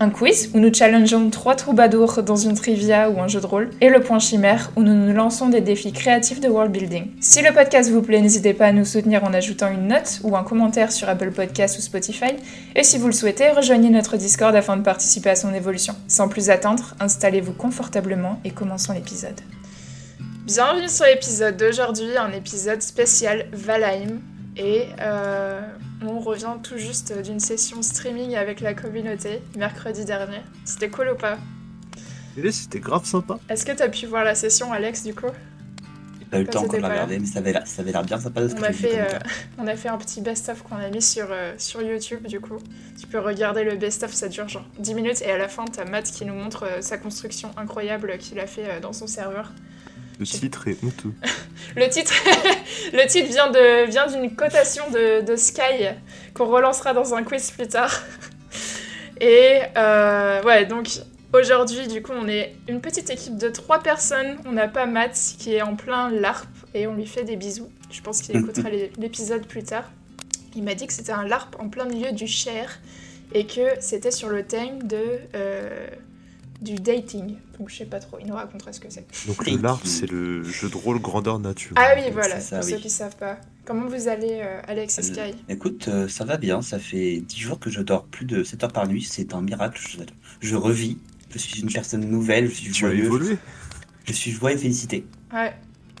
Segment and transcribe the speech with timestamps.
[0.00, 3.70] un quiz où nous challengeons trois troubadours dans une trivia ou un jeu de rôle,
[3.80, 7.10] et le point chimère où nous nous lançons des défis créatifs de world building.
[7.20, 10.36] Si le podcast vous plaît, n'hésitez pas à nous soutenir en ajoutant une note ou
[10.36, 12.36] un commentaire sur Apple Podcasts ou Spotify,
[12.76, 15.94] et si vous le souhaitez, rejoignez notre Discord afin de participer à son évolution.
[16.06, 19.40] Sans plus attendre, installez-vous confortablement et commençons l'épisode.
[20.46, 24.20] Bienvenue sur l'épisode d'aujourd'hui, un épisode spécial Valheim.
[24.56, 25.60] Et euh,
[26.02, 30.40] on revient tout juste d'une session streaming avec la communauté mercredi dernier.
[30.64, 31.38] C'était cool ou pas?
[32.50, 33.38] C'était grave sympa.
[33.48, 35.26] Est-ce que t'as pu voir la session, Alex, du coup?
[36.20, 37.82] J'ai pas eu le Quand temps encore c'était de la mais ça avait l'air, ça
[37.82, 39.18] avait l'air bien sympa de ce on que a, j'ai vu fait, comme euh,
[39.58, 42.58] on a fait un petit best-of qu'on a mis sur, euh, sur YouTube, du coup.
[42.98, 45.22] Tu peux regarder le best-of, ça dure genre 10 minutes.
[45.22, 48.46] Et à la fin, t'as Matt qui nous montre euh, sa construction incroyable qu'il a
[48.46, 49.52] fait euh, dans son serveur.
[50.18, 51.12] Le titre est honteux.
[51.76, 53.32] Le titre,
[53.88, 55.90] vient d'une cotation de, Sky
[56.34, 57.92] qu'on relancera dans un quiz plus tard.
[59.20, 60.88] Et euh, ouais, donc
[61.32, 64.36] aujourd'hui, du coup, on est une petite équipe de trois personnes.
[64.46, 67.70] On n'a pas Matt qui est en plein LARP et on lui fait des bisous.
[67.90, 69.90] Je pense qu'il écoutera l'épisode plus tard.
[70.54, 72.80] Il m'a dit que c'était un LARP en plein milieu du Cher
[73.34, 75.88] et que c'était sur le thème de euh,
[76.60, 77.36] du dating.
[77.58, 78.18] Donc je sais pas trop.
[78.20, 79.06] Il nous racontera ce que c'est.
[79.26, 81.72] Donc le LARP, c'est le jeu de rôle grandeur nature.
[81.76, 82.72] Ah oui, voilà, ça, pour oui.
[82.72, 83.38] ceux qui savent pas.
[83.64, 85.34] Comment vous allez, euh, Alex et Sky?
[85.48, 88.64] Écoute, euh, ça va bien, ça fait 10 jours que je dors plus de 7
[88.64, 89.98] heures par nuit, c'est un miracle, je,
[90.40, 90.96] je revis,
[91.30, 93.38] je suis une personne nouvelle, je suis Tu as joyeux, évolué
[94.06, 95.04] je suis joyeux et félicité.
[95.34, 95.52] Ouais,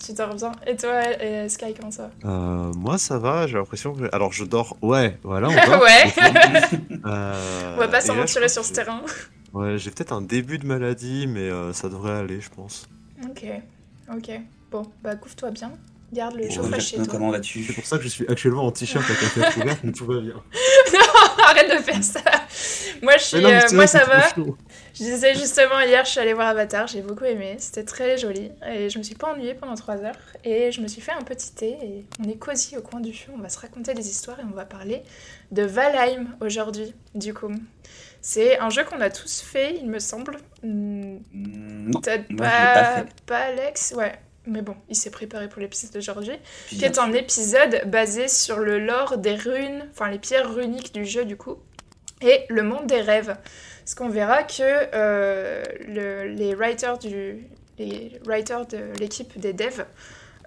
[0.02, 0.50] tu dors bien.
[0.66, 4.08] Et toi, et Sky, comment ça Euh, Moi ça va, j'ai l'impression que...
[4.14, 5.82] Alors je dors, ouais, voilà, on dort.
[5.82, 6.12] Ouais.
[7.06, 8.06] Euh, On va pas pense
[8.48, 9.02] sur ce que- terrain.
[9.52, 12.86] Ouais, j'ai peut-être un début de maladie, mais euh, ça devrait aller, je pense.
[13.28, 13.44] Ok,
[14.14, 14.30] ok.
[14.70, 15.72] Bon, bah couvre-toi bien.
[16.12, 17.12] Garde le Bon, chauffage chez Jackson, toi.
[17.18, 19.80] comment C'est vas-tu pour ça que je suis actuellement en t-shirt avec la tête ouverte,
[19.84, 20.42] mais tout va bien.
[21.44, 22.20] Arrête de faire ça.
[23.02, 24.28] Moi, je suis, non, euh, c'est moi ça c'est va.
[24.34, 24.56] chaud.
[24.94, 28.50] Je disais justement hier, je suis allée voir Avatar, j'ai beaucoup aimé, c'était très joli
[28.66, 31.22] et je me suis pas ennuyée pendant 3 heures et je me suis fait un
[31.22, 34.08] petit thé et on est cosy au coin du feu, on va se raconter des
[34.08, 35.02] histoires et on va parler
[35.52, 37.52] de Valheim aujourd'hui du coup.
[38.20, 40.38] C'est un jeu qu'on a tous fait, il me semble.
[40.62, 43.06] Mm, Non, Peut-être moi, pas pas, fait.
[43.26, 44.12] pas Alex, ouais.
[44.46, 46.32] Mais bon, il s'est préparé pour l'épisode d'aujourd'hui,
[46.68, 51.04] qui est un épisode basé sur le lore des runes, enfin les pierres runiques du
[51.04, 51.58] jeu du coup,
[52.22, 53.36] et le monde des rêves.
[53.80, 57.44] Parce qu'on verra que euh, le- les writers du,
[57.78, 59.84] les writers de l'équipe des devs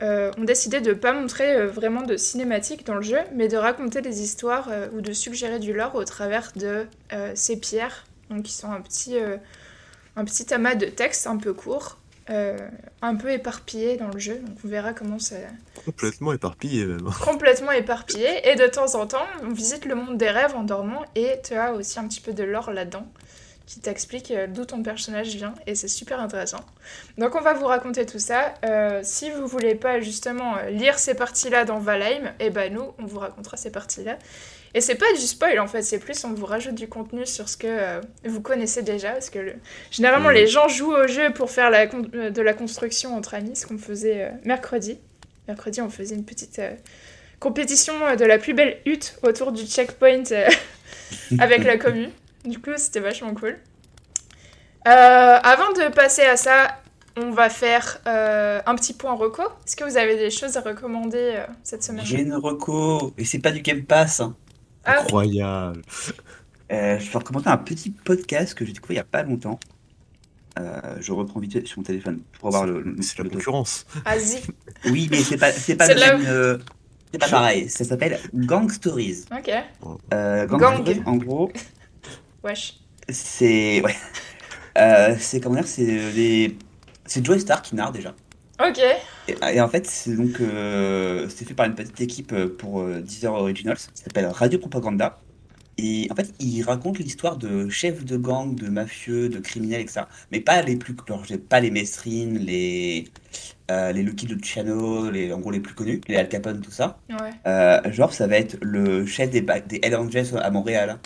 [0.01, 3.47] euh, ont décidé de ne pas montrer euh, vraiment de cinématiques dans le jeu, mais
[3.47, 7.59] de raconter des histoires euh, ou de suggérer du lore au travers de euh, ces
[7.59, 9.17] pierres, donc qui sont un petit,
[10.15, 11.97] un petit amas de textes un peu courts,
[12.29, 14.35] un peu éparpillés dans le jeu.
[14.35, 15.35] Donc on verra comment ça,
[15.83, 17.09] Complètement éparpillé même.
[17.25, 18.49] complètement éparpillé.
[18.49, 21.55] Et de temps en temps, on visite le monde des rêves en dormant et tu
[21.55, 23.05] as aussi un petit peu de lore là-dedans
[23.71, 26.59] qui t'explique euh, d'où ton personnage vient et c'est super intéressant.
[27.17, 28.53] Donc on va vous raconter tout ça.
[28.65, 32.93] Euh, si vous voulez pas justement euh, lire ces parties-là dans Valheim, et ben nous
[32.99, 34.17] on vous racontera ces parties-là.
[34.73, 37.47] Et c'est pas du spoil en fait, c'est plus on vous rajoute du contenu sur
[37.47, 39.55] ce que euh, vous connaissez déjà parce que le-
[39.89, 40.35] généralement Mhm.
[40.35, 43.65] les gens jouent au jeu pour faire la con- de la construction entre amis, ce
[43.67, 44.99] qu'on faisait euh, mercredi.
[45.47, 46.59] Mercredi on faisait une petite
[47.39, 50.23] compétition de la plus belle hutte autour du checkpoint
[51.39, 52.09] avec la commu.
[52.45, 53.57] Du coup, c'était vachement cool.
[54.87, 54.89] Euh,
[55.43, 56.79] avant de passer à ça,
[57.17, 59.43] on va faire euh, un petit point reco.
[59.65, 62.05] Est-ce que vous avez des choses à recommander euh, cette semaine?
[62.05, 64.21] J'ai une reco, et c'est pas du Game Pass.
[64.21, 64.35] hein.
[64.85, 65.01] Ah.
[65.01, 65.81] Incroyable.
[66.71, 69.59] Euh, je vais recommander un petit podcast que j'ai découvert il y a pas longtemps.
[70.59, 73.85] Euh, je reprends vite sur mon téléphone pour avoir le, le, C'est la concurrence.
[74.05, 74.41] Vas-y.
[74.85, 76.57] Oui, mais c'est pas, c'est pas C'est le là même, euh,
[77.11, 77.69] c'est pas pareil.
[77.69, 79.25] Ça s'appelle Gang Stories.
[79.31, 79.51] Ok.
[80.13, 80.81] Euh, Gang, Gang.
[80.81, 81.51] Stories, en gros,
[82.43, 82.79] Wesh.
[83.09, 83.95] c'est ouais.
[84.77, 86.57] Euh, c'est comment dire, c'est des,
[87.05, 88.15] c'est Joey Star qui narre déjà.
[88.65, 88.79] Ok.
[89.27, 92.81] Et, et en fait, c'est donc euh, c'est fait par une petite équipe euh, pour
[92.81, 93.77] euh, Deezer Originals.
[93.77, 95.19] Ça s'appelle Radio Propaganda.
[95.77, 100.01] Et en fait, il raconte l'histoire de chefs de gang, de mafieux, de criminels, etc.
[100.31, 103.05] Mais pas les plus, genre, j'ai pas les Mesrine, les
[103.71, 106.99] euh, les Lucky Luciano, les en gros les plus connus, les Al Capone, tout ça.
[107.09, 107.31] Ouais.
[107.47, 110.99] Euh, genre, ça va être le chef des, des Hell Angels à Montréal.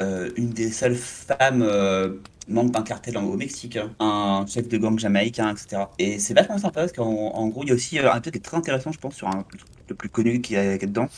[0.00, 2.14] Euh, une des seules femmes euh,
[2.48, 5.82] membre d'un cartel au Mexique, hein, un chef de gang jamaïcain, etc.
[5.98, 8.32] Et c'est vachement sympa parce qu'en en gros, il y a aussi euh, un truc
[8.32, 9.44] qui est très intéressant, je pense, sur un,
[9.88, 11.08] le plus connu qui est dedans.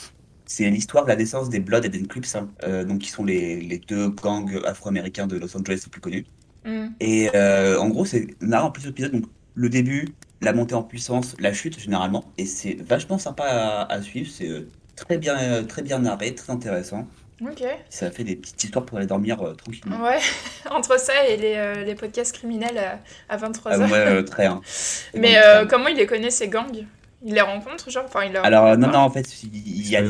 [0.47, 3.61] C'est l'histoire de la naissance des Blood and Crips, hein, euh, donc qui sont les,
[3.61, 6.27] les deux gangs afro-américains de Los Angeles les plus connus.
[6.65, 6.87] Mm.
[7.01, 7.31] Et
[7.79, 9.13] en gros, c'est narré en plusieurs épisodes.
[9.13, 10.09] Donc, le début,
[10.41, 12.25] la montée en puissance, la chute généralement.
[12.37, 14.29] Et c'est vachement sympa à, à suivre.
[14.31, 17.07] C'est très bien, très bien narré, très intéressant.
[17.45, 17.65] Ok.
[17.91, 20.01] Ça fait des petites histoires pour aller dormir euh, tranquillement.
[20.03, 20.19] Ouais,
[20.71, 22.99] entre ça et les, euh, les podcasts criminels à,
[23.29, 23.61] à 23h.
[23.67, 24.47] Ah, ouais, euh, très.
[24.47, 24.61] hein.
[25.15, 26.87] Mais Donc, euh, euh, comment il les connaît, ces gangs?
[27.25, 28.05] Il les rencontre, genre?
[28.07, 30.03] Enfin, il les Alors, euh, non, rencontre non, en fait, il y a.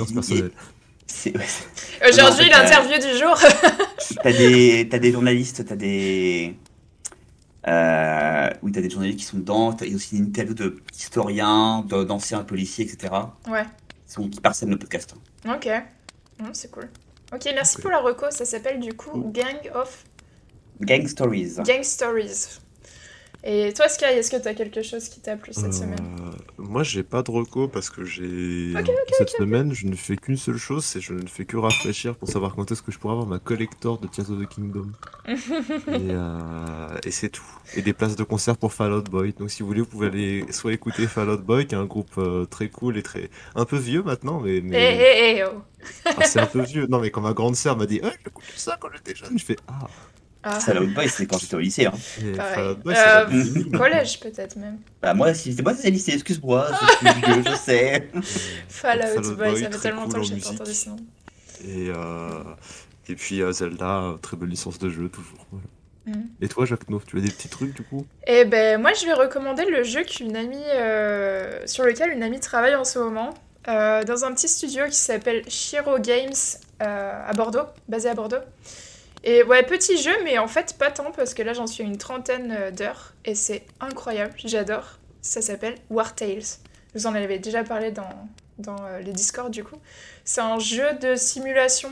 [2.09, 3.39] Aujourd'hui, l'interview du jour.
[4.23, 6.55] T'as des, t'as des journalistes, t'as des.
[7.69, 9.73] Euh, oui, t'as des journalistes qui sont dedans.
[9.73, 13.13] T'as aussi une interview de historiens, d'anciens policiers, etc.
[13.49, 13.65] ouais,
[14.07, 15.15] Qui, sont, qui parsèment le podcast.
[15.49, 15.69] ok.
[16.53, 16.89] C'est cool.
[17.33, 18.31] Ok, merci pour la reco.
[18.31, 19.31] Ça s'appelle du coup.
[19.33, 20.05] Gang of
[20.81, 21.57] Gang Stories.
[21.65, 22.59] Gang Stories.
[23.45, 26.07] Et toi, Sky, est-ce que t'as quelque chose qui t'a plu cette Euh, semaine?
[26.59, 28.73] Moi, j'ai pas de reco parce que j'ai.
[28.73, 31.57] Ok, ok, Cette semaine, je ne fais qu'une seule chose, c'est je ne fais que
[31.57, 34.47] rafraîchir pour savoir quand est-ce que je pourrais avoir ma collector de Tears of the
[34.49, 34.93] Kingdom.
[35.27, 35.35] et
[35.89, 37.43] euh, et c'est tout.
[37.75, 39.33] Et des places de concert pour Fall Out Boy.
[39.37, 41.85] Donc, si vous voulez, vous pouvez aller soit écouter Fall Out Boy, qui est un
[41.87, 43.29] groupe euh, très cool et très.
[43.57, 44.59] un peu vieux maintenant, mais.
[44.59, 44.99] Eh, mais...
[45.01, 45.63] eh, eh, oh.
[46.05, 46.87] Ah, c'est un peu vieux.
[46.87, 49.45] Non, mais quand ma grande sœur m'a dit, ah, j'écoute ça quand j'étais jeune, je
[49.45, 49.89] fais, ah.
[50.45, 51.87] Ah, Ça, Out Boy, c'est quand j'étais au lycée.
[51.87, 51.93] Hein.
[52.85, 53.73] Boy, Euh, musique.
[53.77, 54.79] collège peut-être même.
[55.01, 56.67] Bah, moi, si c'est moi, c'est lycée, excuse-moi.
[57.03, 58.09] Je vieux, je sais.
[58.69, 60.97] Fallout Fallout Boy, Boy, ça fait tellement cool longtemps que j'ai pas entendu ce nom.
[61.65, 62.43] Et, euh,
[63.09, 65.47] et puis euh, Zelda, euh, très bonne licence de jeu, toujours.
[65.53, 65.65] voilà.
[66.07, 66.27] Mhm.
[66.41, 68.05] Et toi, Jacques No, tu as des petits trucs du coup?
[68.27, 72.41] Eh ben, moi, je vais recommander le jeu qu'une amie, euh, sur lequel une amie
[72.41, 73.33] travaille en ce moment,
[73.69, 76.33] euh, dans un petit studio qui s'appelle Shiro Games
[76.83, 78.39] euh, à Bordeaux, basé à Bordeaux.
[79.25, 81.87] Et ouais, petit jeu, mais en fait pas tant parce que là j'en suis à
[81.87, 84.99] une trentaine euh, d'heures et c'est incroyable, j'adore.
[85.21, 86.43] Ça s'appelle War Tales.
[86.95, 88.29] Vous en avez déjà parlé dans,
[88.59, 89.77] dans euh, les Discord du coup.
[90.25, 91.91] C'est un jeu de simulation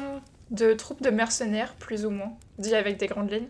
[0.51, 3.49] de troupes de mercenaires, plus ou moins, dit avec des grandes lignes.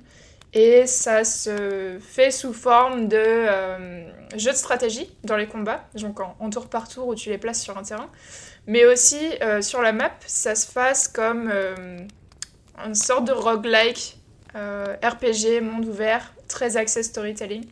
[0.53, 4.05] Et ça se fait sous forme de euh,
[4.37, 7.63] jeu de stratégie dans les combats, donc en, tour par tour où tu les places
[7.63, 8.11] sur un terrain.
[8.67, 9.19] Mais aussi
[9.63, 11.51] sur la map, ça se fasse comme
[12.87, 14.17] une sorte de roguelike,
[14.57, 17.65] euh, RPG, monde ouvert, très axé storytelling.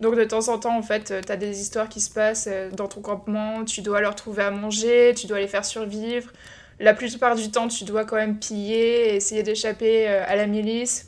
[0.00, 2.70] Donc de temps en temps, en fait, tu as des histoires qui se passent euh,
[2.70, 6.30] dans ton campement, tu dois leur trouver à manger, tu dois les faire survivre.
[6.80, 11.06] La plupart du temps, tu dois quand même piller essayer d'échapper euh, à la milice.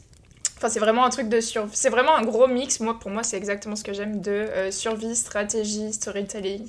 [0.56, 1.76] Enfin, c'est vraiment un truc de survie.
[1.76, 2.80] C'est vraiment un gros mix.
[2.80, 6.66] Moi, pour moi, c'est exactement ce que j'aime de euh, survie, stratégie, storytelling.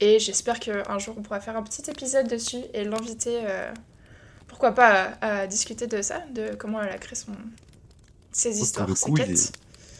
[0.00, 3.72] Et j'espère qu'un jour, on pourra faire un petit épisode dessus et l'inviter, euh,
[4.62, 7.32] pourquoi pas, à, à discuter de ça, de comment elle a créé son...
[8.32, 9.52] ses histoires, ses coup, il est-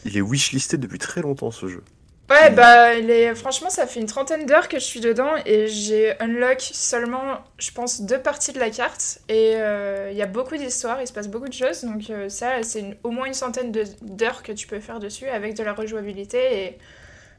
[0.04, 1.84] Il est wishlisté depuis très longtemps ce jeu.
[2.30, 3.34] Ouais, bah, il est...
[3.34, 7.70] franchement, ça fait une trentaine d'heures que je suis dedans et j'ai unlock seulement, je
[7.72, 9.20] pense, deux parties de la carte.
[9.28, 11.82] Et euh, il y a beaucoup d'histoires, il se passe beaucoup de choses.
[11.84, 13.70] Donc, euh, ça, c'est une- au moins une centaine
[14.00, 16.78] d'heures que tu peux faire dessus avec de la rejouabilité et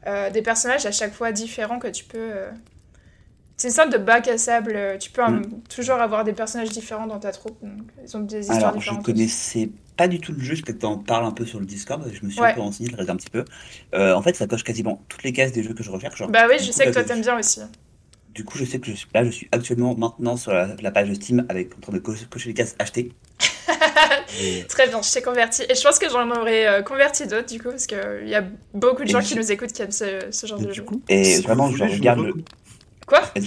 [0.06, 2.32] euh, des personnages à chaque fois différents que tu peux.
[3.54, 4.72] Euh, C'est une sorte de bac à sable.
[4.74, 5.62] euh, Tu peux euh, Mm.
[5.74, 7.56] toujours avoir des personnages différents dans ta troupe.
[7.62, 7.72] Donc,
[8.04, 9.04] ils ont des histoires Alors, je différentes.
[9.04, 12.02] connaissais pas du tout le jeu, je peut-être t'en parle un peu sur le Discord,
[12.12, 12.50] je me suis Ouais.
[12.50, 13.44] un peu renseigné, je regarde un petit peu.
[13.94, 16.16] Euh, en fait, ça coche quasiment toutes les cases des jeux que je recherche.
[16.18, 17.60] genre, Bah oui, je sais que toi je- t'aimes bien aussi.
[18.34, 20.90] Du coup, je sais que je suis là, je suis actuellement maintenant sur la, la
[20.90, 23.12] page de Steam avec en train de cocher, cocher les cases acheter.
[24.42, 25.62] Et- Très bien, je t'ai converti.
[25.68, 28.42] Et je pense que j'en aurais euh, converti d'autres, du coup, parce qu'il y a
[28.72, 30.68] beaucoup de Et gens je- qui nous écoutent qui aiment ce, ce genre et de
[30.70, 30.82] du jeu.
[30.82, 32.34] coup, Et si vraiment, je regarde le-
[33.06, 33.44] Quoi Vas-y,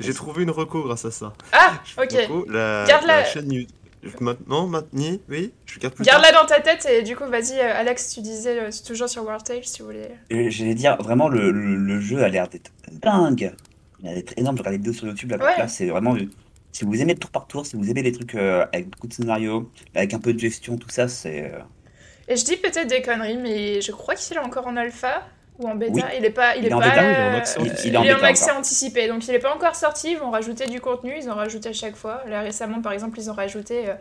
[0.00, 1.32] J'ai trouvé, une reco grâce à ça.
[1.52, 2.12] Ah, ok.
[2.12, 3.20] reco la, Garde-la.
[3.20, 3.74] la chaîne YouTube.
[4.20, 7.74] Maintenant, maintenant, oui, je garde plus Garde-la dans ta tête et du coup, vas-y, euh,
[7.74, 10.08] Alex, tu disais euh, toujours sur War Tales si vous voulez.
[10.32, 13.52] Euh, J'allais dire, vraiment, le, le- le jeu a l'air d'être dingue.
[14.00, 14.56] Il a l'air d'être énorme.
[14.56, 15.30] Je regarde des vidéos sur YouTube.
[15.32, 15.58] Là, Ouais.
[15.58, 16.14] là c'est vraiment.
[16.14, 16.20] euh,
[16.70, 19.08] Si vous aimez le tour par tour, si vous aimez les trucs euh, avec beaucoup
[19.08, 21.52] de scénarios, avec un peu de gestion, tout ça, c'est.
[22.28, 25.26] Et je dis peut-être des conneries, mais je crois qu'il est encore en alpha
[25.58, 25.92] ou en bêta.
[25.94, 26.02] Oui.
[26.18, 27.36] Il est pas, il, Il est est en pas, bêta, oui, il est en euh,
[27.38, 27.94] accès il, anticipé.
[27.94, 30.12] est en bêta accès anticipé, donc il est pas encore sorti.
[30.12, 32.22] Ils vont rajouter du contenu, ils ont rajouté à chaque fois.
[32.28, 33.88] Là récemment, par exemple, ils ont rajouté.
[33.88, 33.94] euh,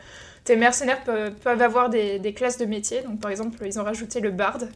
[0.44, 3.02] tes mercenaires peuvent, peuvent avoir des, des classes de métier.
[3.02, 4.70] Donc par exemple, ils ont rajouté le barde.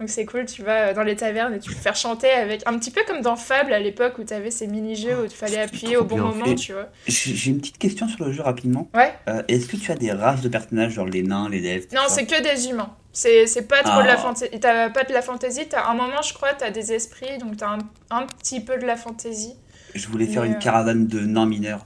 [0.00, 2.62] Donc c'est cool, tu vas dans les tavernes et tu peux faire chanter avec.
[2.66, 5.30] Un petit peu comme dans Fable à l'époque où tu avais ces mini-jeux où il
[5.30, 6.54] fallait appuyer au bon moment, fait.
[6.54, 6.88] tu vois.
[7.06, 8.88] J'ai une petite question sur le jeu rapidement.
[8.94, 9.12] Ouais.
[9.28, 11.96] Euh, Est-ce que tu as des races de personnages, genre les nains, les elfes tout
[11.96, 12.88] Non, c'est que des humains.
[13.20, 14.16] C'est pas trop de la Ah.
[14.18, 14.60] fantaisie.
[14.60, 15.68] T'as pas de la fantaisie.
[15.68, 17.78] T'as un moment, je crois, t'as des esprits, donc t'as un,
[18.10, 19.54] un petit peu de la fantaisie.
[19.94, 21.82] Je voulais faire Mais, une euh, caravane de nains mineurs.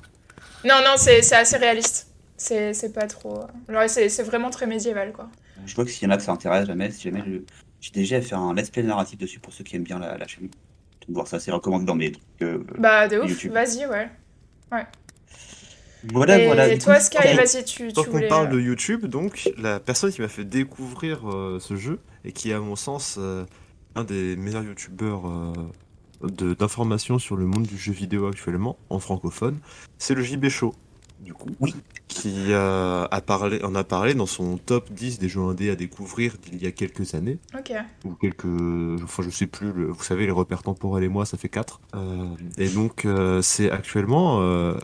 [0.65, 2.09] Non, non, c'est assez réaliste.
[2.37, 3.41] C'est pas trop.
[3.69, 5.29] Alors, c'est vraiment très médiéval, quoi.
[5.65, 7.39] je vois que s'il y en a que ça intéresse jamais, si jamais je-
[7.81, 10.27] j'ai déjà fait un let's play narratif dessus pour ceux qui aiment bien la, la
[10.27, 10.49] chaîne.
[10.49, 12.25] Donc voir ça, c'est recommandé dans mes trucs.
[12.43, 14.09] euh, Bah, de ouf, vas-y, ouais.
[16.12, 16.68] Voilà, et voilà.
[16.68, 18.28] du toi, Sky, vas-y, tu, Tant tu qu'on voulais.
[18.28, 22.32] parle euh, de YouTube, donc la personne qui m'a fait découvrir euh, ce jeu et
[22.32, 23.44] qui est à mon sens euh,
[23.94, 25.52] un des meilleurs youtubeurs euh,
[26.28, 29.59] de- d'information sur le monde du jeu vidéo actuellement en francophone,
[29.99, 30.75] c'est le JB Show,
[31.21, 31.75] du coup, Oui.
[32.09, 35.76] qui euh, a parlé, en a parlé dans son top 10 des jeux indés à
[35.76, 37.73] découvrir d'il y a quelques années, Ok.
[38.04, 41.37] ou quelques, enfin je sais plus, le- vous savez les repères temporels et moi ça
[41.38, 41.80] fait 4.
[42.59, 44.78] et donc euh, c'est actuellement euh, et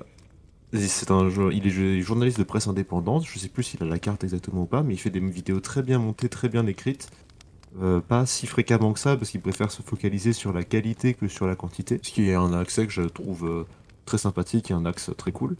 [0.73, 3.25] C'est un, il est jo- journaliste de presse indépendante.
[3.27, 5.61] Je sais plus s'il a la carte exactement ou pas, mais il fait des vidéos
[5.61, 7.09] très bien montées, très bien écrites.
[7.81, 11.29] Euh, pas si fréquemment que ça, parce qu'il préfère se focaliser sur la qualité que
[11.29, 12.01] sur la quantité.
[12.03, 13.67] Ce qui est un axe que je trouve euh,
[14.05, 15.57] très sympathique et un axe très cool.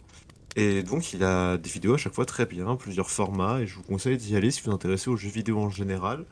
[0.55, 3.75] Et donc il a des vidéos à chaque fois très bien, plusieurs formats, et je
[3.75, 6.25] vous conseille d'y aller si vous vous intéressez aux jeux vidéo en général.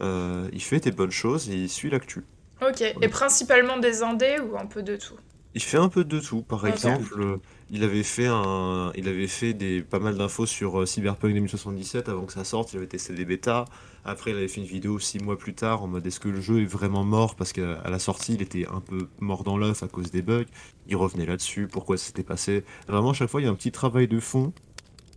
[0.00, 2.24] Euh, il fait des bonnes choses et il suit l'actu.
[2.62, 2.82] Ok.
[3.02, 5.16] Et principalement des indés ou un peu de tout?
[5.54, 6.42] Il fait un peu de tout.
[6.42, 7.38] Par exemple,
[7.70, 12.08] il avait fait un, il avait fait des pas mal d'infos sur euh, Cyberpunk 2077
[12.08, 12.72] avant que ça sorte.
[12.72, 13.64] Il avait testé des bêtas.
[14.04, 16.40] Après, il avait fait une vidéo six mois plus tard en mode est-ce que le
[16.40, 17.34] jeu est vraiment mort?
[17.34, 20.44] Parce qu'à la sortie, il était un peu mort dans l'œuf à cause des bugs.
[20.86, 22.64] Il revenait là-dessus, pourquoi ça s'était passé?
[22.86, 24.52] Vraiment, à chaque fois, il y a un petit travail de fond.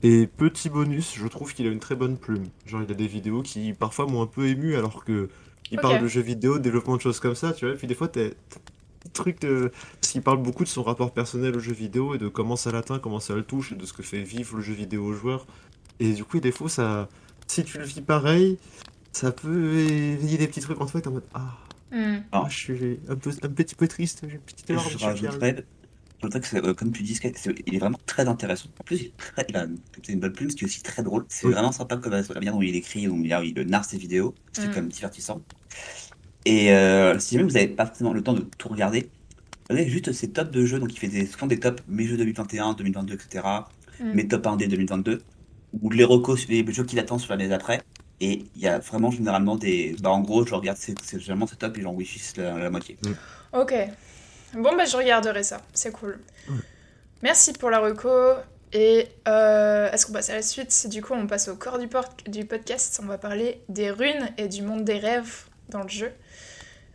[0.02, 2.46] Et petit bonus, je trouve qu'il a une très bonne plume.
[2.66, 5.30] Genre, il a des vidéos qui parfois m'ont un peu ému alors que
[5.72, 7.76] il parle de jeux vidéo, développement de choses comme ça, tu vois.
[7.76, 8.30] Et puis des fois, t'as
[9.06, 9.72] des trucs de...
[10.02, 12.72] Parce qu'il parle beaucoup de son rapport personnel au jeu vidéo et de comment ça
[12.72, 15.14] l'atteint, comment ça le touche et de ce que fait vivre le jeu vidéo aux
[15.14, 15.46] joueurs.
[16.00, 17.10] Et du coup, des fois, ça...
[17.48, 18.58] si tu le vis pareil,
[19.12, 21.58] ça peut éveiller des petits trucs en toi et t'es en mode Ah,
[21.92, 22.20] Hmm.
[22.32, 25.04] ah, je suis un, peu, un petit peu triste, j'ai une petite larme Je je
[25.04, 25.56] rajouterais
[26.22, 27.18] que, c'est, euh, comme tu dis,
[27.66, 28.70] il est vraiment très intéressant.
[28.80, 30.68] En plus, il, est très, il a une, c'est une bonne plume, ce qui est
[30.68, 31.26] aussi très drôle.
[31.30, 31.54] C'est Oui.
[31.54, 34.36] vraiment sympa comme la manière dont il écrit, dont il, il narre ses vidéos.
[34.52, 34.70] C'est Mm.
[34.70, 35.42] quand même divertissant.
[36.46, 39.10] Et euh, si jamais vous n'avez pas forcément le temps de tout regarder,
[39.70, 40.80] regardez juste ses tops de jeux.
[40.80, 43.46] Donc, il fait des, souvent des tops mes jeux 2021, 2022, etc.
[44.00, 44.14] Mm.
[44.14, 45.22] Mes top 1D 2022.
[45.82, 47.82] Ou les recos sur les jeux qu'il attend sur l'année d'après.
[48.22, 49.96] Et il y a vraiment généralement des.
[50.02, 52.98] Bah, en gros, je regarde, c'est généralement ces tops et j'en wishlist la, la moitié.
[53.54, 53.74] Ok.
[54.54, 55.62] Bon, bah, je regarderai ça.
[55.74, 56.20] C'est cool.
[57.22, 58.10] Merci pour la reco.
[58.72, 60.88] Et euh, est-ce qu'on passe à la suite?
[60.90, 63.00] Du coup, on passe au corps du podcast.
[63.04, 66.12] On va parler des runes et du monde des rêves dans le jeu.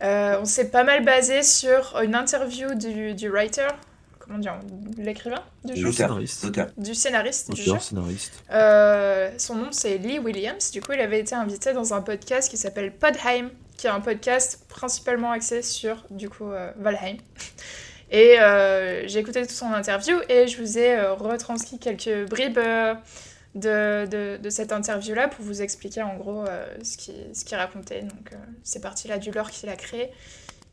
[0.05, 3.67] Euh, on s'est pas mal basé sur une interview du, du writer,
[4.19, 4.59] comment dire,
[4.97, 6.45] l'écrivain du Du jeu, scénariste.
[6.77, 7.79] Du scénariste du jeu.
[7.79, 8.43] Scénariste.
[8.51, 10.71] Euh, son nom c'est Lee Williams.
[10.71, 14.01] Du coup, il avait été invité dans un podcast qui s'appelle Podheim, qui est un
[14.01, 17.17] podcast principalement axé sur du coup euh, Valheim.
[18.11, 22.59] Et euh, j'ai écouté toute son interview et je vous ai euh, retranscrit quelques bribes
[22.59, 22.93] euh,
[23.55, 27.57] de, de, de cette interview-là pour vous expliquer en gros euh, ce qu'il ce qu'il
[27.57, 28.01] racontait.
[28.01, 30.11] Donc, euh, c'est parti-là du lore qu'il a créé.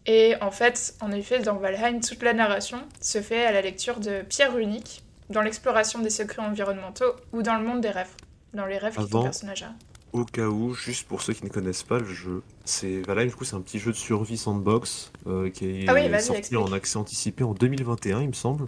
[0.06, 4.00] Et en fait, en effet, dans Valheim, toute la narration se fait à la lecture
[4.00, 8.10] de pierres runiques, dans l'exploration des secrets environnementaux ou dans le monde des rêves,
[8.52, 9.22] dans les rêves que Avant.
[9.22, 9.72] personnage a.
[10.12, 13.34] Au cas où, juste pour ceux qui ne connaissent pas le jeu, c'est Valheim, du
[13.34, 16.60] coup, c'est un petit jeu de survie sandbox euh, qui est Ah oui, sorti explique.
[16.60, 18.66] en accès anticipé en 2021, il me semble,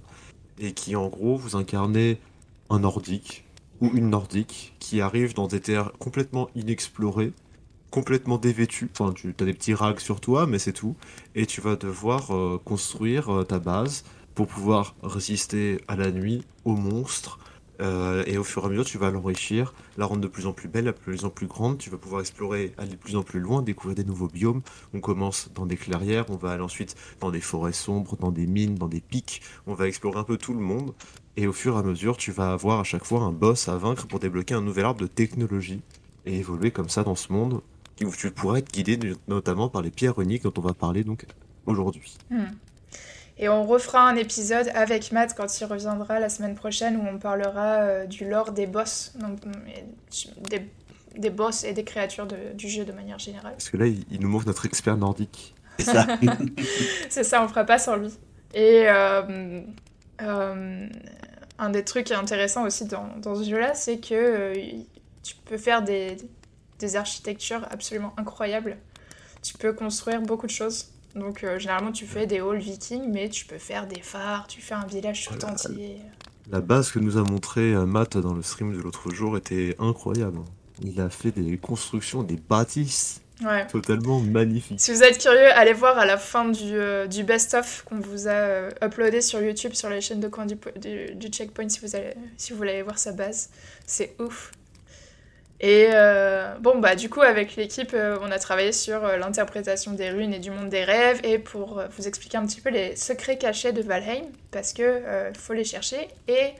[0.58, 2.18] et qui, en gros, vous incarnez
[2.70, 3.43] un nordique
[3.80, 7.32] ou une nordique qui arrive dans des terres complètement inexplorées,
[7.90, 8.90] complètement dévêtues.
[8.92, 10.96] Enfin, tu as des petits rags sur toi, mais c'est tout.
[11.34, 14.04] Et tu vas devoir euh, construire euh, ta base
[14.34, 17.38] pour pouvoir résister à la nuit, aux monstres.
[17.80, 20.52] euh, et au fur et à mesure, tu vas l'enrichir la rendre de plus en
[20.52, 21.78] plus belle, de plus en plus grande.
[21.78, 24.62] Tu vas pouvoir explorer, aller de plus en plus loin, découvrir des nouveaux biomes.
[24.92, 28.46] On commence dans des clairières, on va aller ensuite dans des forêts sombres, dans des
[28.46, 29.42] mines, dans des pics.
[29.66, 30.94] On va explorer un peu tout le monde.
[31.36, 33.76] Et au fur et à mesure, tu vas avoir à chaque fois un boss à
[33.76, 35.82] vaincre pour débloquer un nouvel arbre de technologie
[36.26, 37.60] et évoluer comme ça dans ce monde
[38.02, 38.98] où tu pourras être guidé
[39.28, 41.26] notamment par les pierres uniques dont on va parler donc
[41.66, 42.16] aujourd'hui.
[42.30, 42.44] Hmm.
[43.36, 47.18] Et on refera un épisode avec Matt quand il reviendra la semaine prochaine où on
[47.18, 49.40] parlera euh, du lore des boss, donc
[49.76, 49.84] et
[50.48, 50.62] des,
[51.18, 53.52] des boss et des créatures de- du jeu de manière générale.
[53.52, 55.52] Parce que là, il, il nous manque notre expert nordique.
[55.78, 56.06] C'est ça.
[57.10, 58.10] C'est ça, on fera pas sans lui.
[58.54, 59.62] Et euh,
[60.24, 60.86] euh,
[61.58, 64.54] un des trucs intéressants aussi dans, dans ce jeu-là, c'est que euh,
[65.22, 66.16] tu peux faire des,
[66.78, 68.76] des architectures absolument incroyables.
[69.42, 70.90] Tu peux construire beaucoup de choses.
[71.14, 74.60] Donc euh, généralement tu fais des halls vikings, mais tu peux faire des phares, tu
[74.60, 75.52] fais un village tout Voilà.
[75.54, 75.98] entier.
[76.50, 80.40] La base que nous a montré Matt dans le stream de l'autre jour était incroyable.
[80.82, 83.66] Il a fait des constructions, des bâtisses Ouais.
[83.66, 84.80] totalement magnifiques.
[84.80, 88.26] Si vous êtes curieux, allez voir à la fin du, euh, du best-of qu'on vous
[88.28, 91.80] a euh, uploadé sur YouTube, sur les chaînes de coin du, du, du Checkpoint, si
[91.80, 93.50] vous, allez, si vous voulez aller voir sa base.
[93.86, 94.52] C'est ouf.
[95.60, 100.34] Et euh, bon, bah du coup, avec l'équipe, on a travaillé sur l'interprétation des runes
[100.34, 103.72] et du monde des rêves, et pour vous expliquer un petit peu les secrets cachés
[103.72, 106.50] de Valheim, parce que euh, faut les chercher, et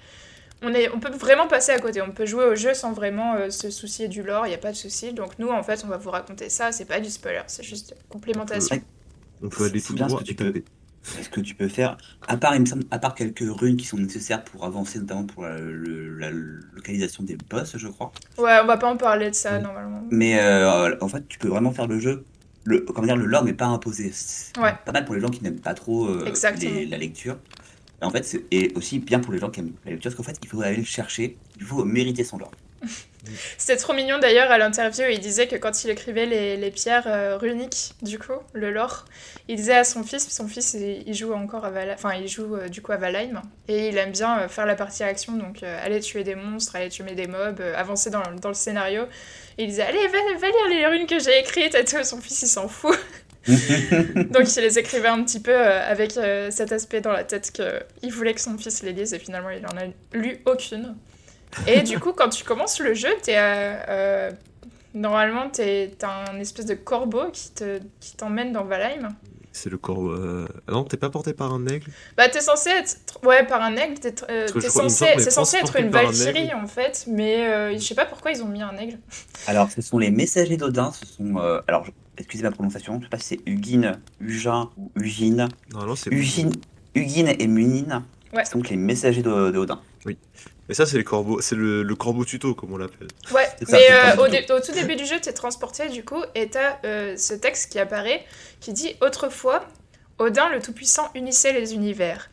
[0.65, 3.35] on, est, on peut vraiment passer à côté, on peut jouer au jeu sans vraiment
[3.35, 5.13] euh, se soucier du lore, il n'y a pas de souci.
[5.13, 7.95] Donc nous, en fait, on va vous raconter ça, c'est pas du spoiler, c'est juste
[8.09, 8.81] complémentation.
[9.43, 10.63] On peut aller tout bien droit ce que tu peux-.
[11.23, 13.85] Ce que tu peux faire, à part, il me semble, à part quelques runes qui
[13.85, 16.31] sont nécessaires pour avancer, notamment pour la, le- la
[16.73, 18.11] localisation des boss, je crois.
[18.39, 19.63] Ouais, on va pas en parler de ça Mm.
[19.65, 20.03] normalement.
[20.11, 22.25] Mais euh, en fait, tu peux vraiment faire le jeu.
[22.65, 24.13] Le, comment dire, le lore n'est pas imposé.
[24.15, 24.73] C'est Ouais.
[24.87, 26.25] Pas mal pour les gens qui n'aiment pas trop euh,
[26.59, 27.37] les- la lecture.
[28.05, 30.31] Et en fait, c'est aussi bien pour les gens qui aiment la lecture, parce qu'en
[30.31, 31.39] fait, il faut aller le chercher.
[31.57, 32.51] Il faut mériter son lore.
[33.57, 37.39] C'était trop mignon d'ailleurs à l'interview, il disait que quand il écrivait les, pierres euh,
[37.39, 39.07] runiques, du coup, le lore,
[39.49, 42.55] il disait à son fils, son fils il, joue encore à Valheim, enfin il joue
[42.55, 45.63] euh, du coup à Valheim, et il aime bien euh, faire la partie action, donc
[45.63, 49.05] aller tuer des monstres, aller tuer des mobs, avancer dans, le scénario.
[49.57, 52.43] Il disait, allez, va, va lire les runes que j'ai écrites et tout, son fils
[52.43, 52.99] il s'en fout.
[54.31, 57.51] Donc il les écrivait un petit peu euh, avec euh, cet aspect dans la tête
[57.53, 59.85] qu'il voulait que son fils les lise et finalement il en a
[60.17, 60.95] lu aucune.
[61.67, 64.31] Et du coup quand tu commences le jeu, t'es, euh, euh,
[64.95, 69.09] normalement t'as un espèce de corbeau qui, te, qui t'emmène dans Valheim.
[69.57, 70.09] C'est le corps.
[70.11, 71.89] euh, Ah non, t'es pas porté par un aigle?
[72.17, 72.97] Bah t'es censé être...
[73.23, 75.07] Ouais par un aigle, t'es, euh, censé...
[75.19, 78.43] c'est censé être une un valkyrie en fait, mais euh, je sais pas pourquoi ils
[78.43, 78.99] ont mis un aigle.
[79.47, 80.91] Alors, ce sont les messagers d'Odin.
[80.91, 81.37] Ce sont.
[81.39, 81.87] euh, alors,
[82.19, 82.99] excusez ma prononciation.
[83.01, 85.49] Je sais pas si c'est Hugin, Ugin ou Ugine.
[85.73, 86.11] Non, non, c'est.
[86.95, 88.05] Hugin et Munin.
[88.33, 88.45] Ouais.
[88.45, 89.81] C'est donc les messagers de, de Odin.
[90.67, 91.43] Mais ça, c'est les corbeaux.
[91.43, 93.09] C'est le, le corbeau tuto, comme on l'appelle.
[93.35, 95.91] Ouais, C'est ça, mais euh, au, du dé- au tout début du jeu, t'es transporté
[95.91, 98.25] du coup, et t'as euh, ce texte qui apparaît
[98.61, 99.67] qui dit Autrefois,
[100.19, 102.31] Odin le Tout-Puissant unissait les univers.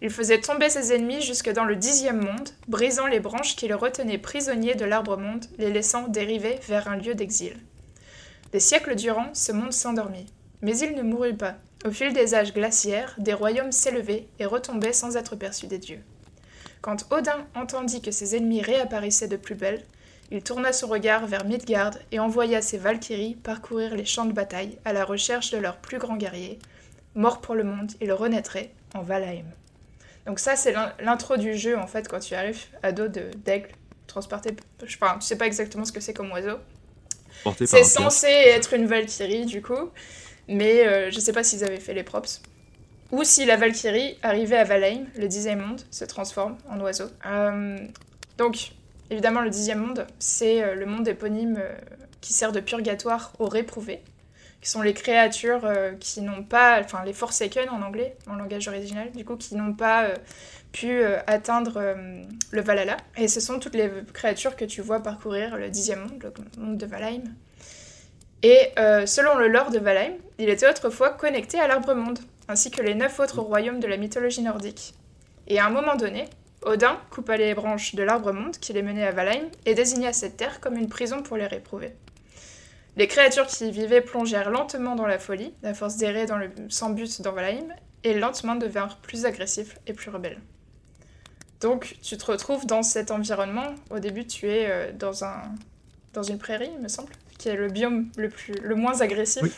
[0.00, 3.74] Il faisait tomber ses ennemis jusque dans le dixième monde, brisant les branches qui le
[3.74, 7.54] retenaient prisonnier de l'arbre-monde, les laissant dériver vers un lieu d'exil.
[8.54, 10.26] Des siècles durant, ce monde s'endormit.
[10.62, 11.56] Mais il ne mourut pas.
[11.84, 15.98] Au fil des âges glaciaires, des royaumes s'élevaient et retombaient sans être perçus des dieux.
[16.80, 19.84] Quand Odin entendit que ses ennemis réapparaissaient de plus belle,
[20.30, 24.78] il tourna son regard vers Midgard et envoya ses Valkyries parcourir les champs de bataille
[24.84, 26.60] à la recherche de leurs plus grands guerriers.
[27.16, 29.46] Morts pour le monde, ils renaîtraient en Valheim.
[30.26, 33.70] Donc ça, c'est l'in- l'intro du jeu, en fait, quand tu arrives à dos d'aigle,
[34.06, 34.54] transporté...
[34.86, 36.58] Je enfin, tu sais pas exactement ce que c'est comme oiseau.
[37.66, 39.90] C'est censé être une Valkyrie, du coup,
[40.48, 42.40] mais euh, je sais pas s'ils avaient fait les props.
[43.14, 47.04] Ou si la Valkyrie, arrivée à Valheim, le dixième monde, se transforme en oiseau.
[47.26, 47.78] Euh,
[48.38, 48.72] donc,
[49.08, 51.76] évidemment, le dixième monde, c'est euh, le monde éponyme euh,
[52.20, 54.00] qui sert de purgatoire aux réprouvés,
[54.60, 55.62] qui sont les créatures
[56.00, 59.74] qui n'ont pas, enfin les Forsaken en anglais, en langage original, du coup, qui n'ont
[59.74, 60.08] pas
[60.74, 62.96] pu euh, atteindre euh, le Valhalla.
[63.16, 66.76] Et ce sont toutes les créatures que tu vois parcourir le dixième monde, le monde
[66.76, 67.22] de Valheim.
[68.42, 72.82] Et euh, selon le lore de Valheim, il était autrefois connecté à l'arbre-monde, ainsi que
[72.82, 74.94] les neuf autres royaumes de la mythologie nordique.
[75.46, 76.24] Et à un moment donné,
[76.62, 80.60] Odin coupa les branches de l'arbre-monde qui les menait à Valheim et désigna cette terre
[80.60, 81.94] comme une prison pour les réprouvés.
[82.96, 86.26] Les créatures qui y vivaient plongèrent lentement dans la folie, à force d'errer
[86.68, 87.68] sans but dans Valheim,
[88.02, 90.40] et lentement devinrent plus agressifs et plus rebelles.
[91.64, 93.74] Donc tu te retrouves dans cet environnement.
[93.90, 95.40] Au début, tu es euh, dans, un,
[96.12, 99.42] dans une prairie, il me semble, qui est le biome le, plus, le moins agressif
[99.42, 99.50] Oui.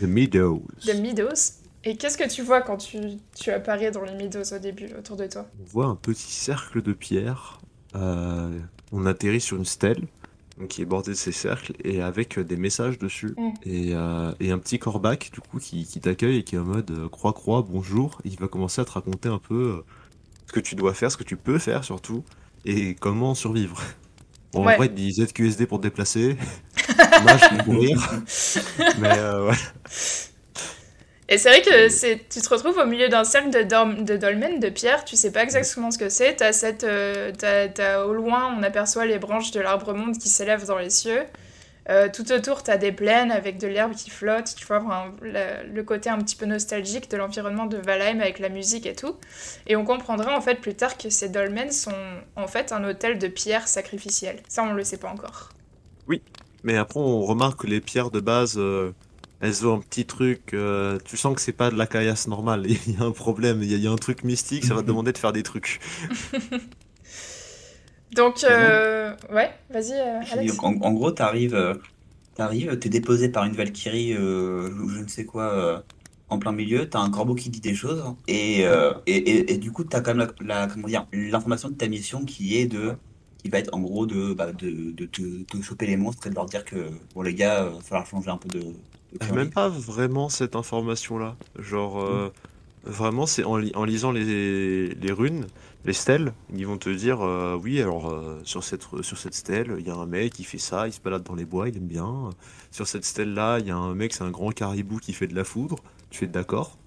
[0.00, 0.62] The Meadows.
[0.86, 1.60] de Meadows.
[1.84, 2.98] Et qu'est-ce que tu vois quand tu,
[3.38, 5.46] tu apparais dans les Meadows au début, autour de toi?
[5.60, 7.60] On voit un petit cercle de pierre.
[7.96, 8.58] Euh,
[8.90, 10.06] on atterrit sur une stèle
[10.70, 13.34] qui est bordée de ces cercles et avec euh, des messages dessus.
[13.36, 13.50] Mm.
[13.66, 16.64] Et, euh, et un petit corbac du coup qui, qui t'accueille et qui est en
[16.64, 18.20] mode euh, croix croix bonjour.
[18.24, 19.84] Et il va commencer à te raconter un peu euh,
[20.52, 22.24] ce que tu dois faire, ce que tu peux faire surtout
[22.66, 23.80] et comment survivre.
[24.52, 24.74] Bon, Ouais.
[24.74, 26.36] En vrai, il dit ZQSD pour te déplacer.
[27.18, 27.98] Dommage pour mourir.
[28.98, 29.56] Mais euh, ouais.
[31.28, 34.16] Et c'est vrai que c'est, tu te retrouves au milieu d'un cercle de, dorm- de
[34.16, 36.36] dolmens, de pierres, tu sais pas exactement ce que c'est.
[36.36, 37.32] T'as cette, euh,
[38.04, 41.22] au loin, on aperçoit les branches de l'arbre-monde qui s'élèvent dans les cieux.
[41.88, 45.62] Euh, tout autour, t'as des plaines avec de l'herbe qui flotte, tu vois, vraiment, la-
[45.64, 49.16] le côté un petit peu nostalgique de l'environnement de Valheim avec la musique et tout.
[49.66, 51.94] Et on comprendra en fait plus tard que ces dolmens sont
[52.36, 54.42] en fait un hôtel de pierres sacrificielles.
[54.48, 55.50] Ça, on le sait pas encore.
[56.64, 58.92] Mais après, on remarque que les pierres de base, euh,
[59.40, 60.54] elles ont un petit truc.
[60.54, 62.66] euh, tu sens que c'est pas de la caillasse normale.
[62.86, 64.86] Il y a un problème, il y y a un truc mystique, ça va te
[64.88, 65.80] demander de faire des trucs.
[68.12, 70.58] Donc, euh, ouais, vas-y, euh, Alex.
[70.60, 71.74] en, en gros, t'arrives, euh,
[72.34, 75.80] t'arrives, t'es déposé par une Valkyrie, euh, ou je ne sais quoi, euh,
[76.28, 76.88] en plein milieu.
[76.88, 80.00] T'as un corbeau qui dit des choses, et, euh, et, et, et du coup, t'as
[80.00, 82.94] quand même la, la- comment dire, l'information de ta mission qui est de
[83.38, 86.34] qui va être en gros de, bah, de, de, te choper les monstres et de
[86.36, 88.60] leur dire que bon les gars, il va falloir changer un peu de.
[88.60, 91.36] de Même pas vraiment cette information-là.
[91.58, 92.32] Genre, euh,
[92.84, 95.46] vraiment, c'est en, li- en lisant les, les runes,
[95.84, 99.76] les stèles, ils vont te dire euh, oui, alors euh, sur, cette, sur cette stèle,
[99.78, 101.76] il y a un mec qui fait ça, il se balade dans les bois, il
[101.76, 102.30] aime bien.
[102.70, 105.34] Sur cette stèle-là, il y a un mec, c'est un grand caribou qui fait de
[105.34, 105.76] la foudre.
[106.10, 106.78] Tu fais d'accord?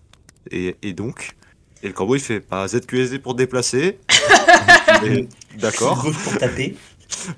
[0.52, 1.36] Et, et donc
[1.84, 4.00] Et le corbeau, il fait pas ZQSD pour déplacer.
[5.60, 6.04] D'accord.
[6.24, 6.76] Pour taper.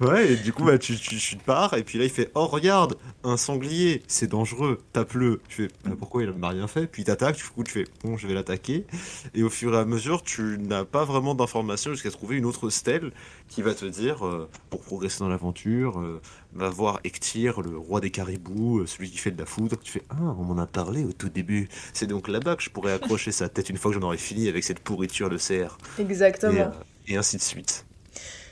[0.01, 2.31] Ouais, et du coup, bah, tu, tu, tu te pars, et puis là, il fait
[2.35, 5.41] Oh, regarde, un sanglier, c'est dangereux, tape-le.
[5.49, 6.87] Tu fais Bah, Pourquoi il m'a rien fait?
[6.87, 8.85] Puis il t'attaque, du coup, tu fais Bon, je vais l'attaquer.
[9.33, 12.69] Et au fur et à mesure, tu n'as pas vraiment d'informations jusqu'à trouver une autre
[12.69, 13.11] stèle
[13.47, 16.21] qui va te dire, euh, pour progresser dans l'aventure, euh,
[16.53, 19.77] va voir Ectyr, le roi des caribous, euh, celui qui fait de la foudre.
[19.81, 21.69] Tu fais Ah, on m'en a parlé au tout début.
[21.93, 24.47] C'est donc là-bas que je pourrais accrocher sa tête une fois que j'en aurai fini
[24.49, 25.77] avec cette pourriture de cerf.
[25.99, 26.71] Exactement.
[27.07, 27.85] et ainsi de suite.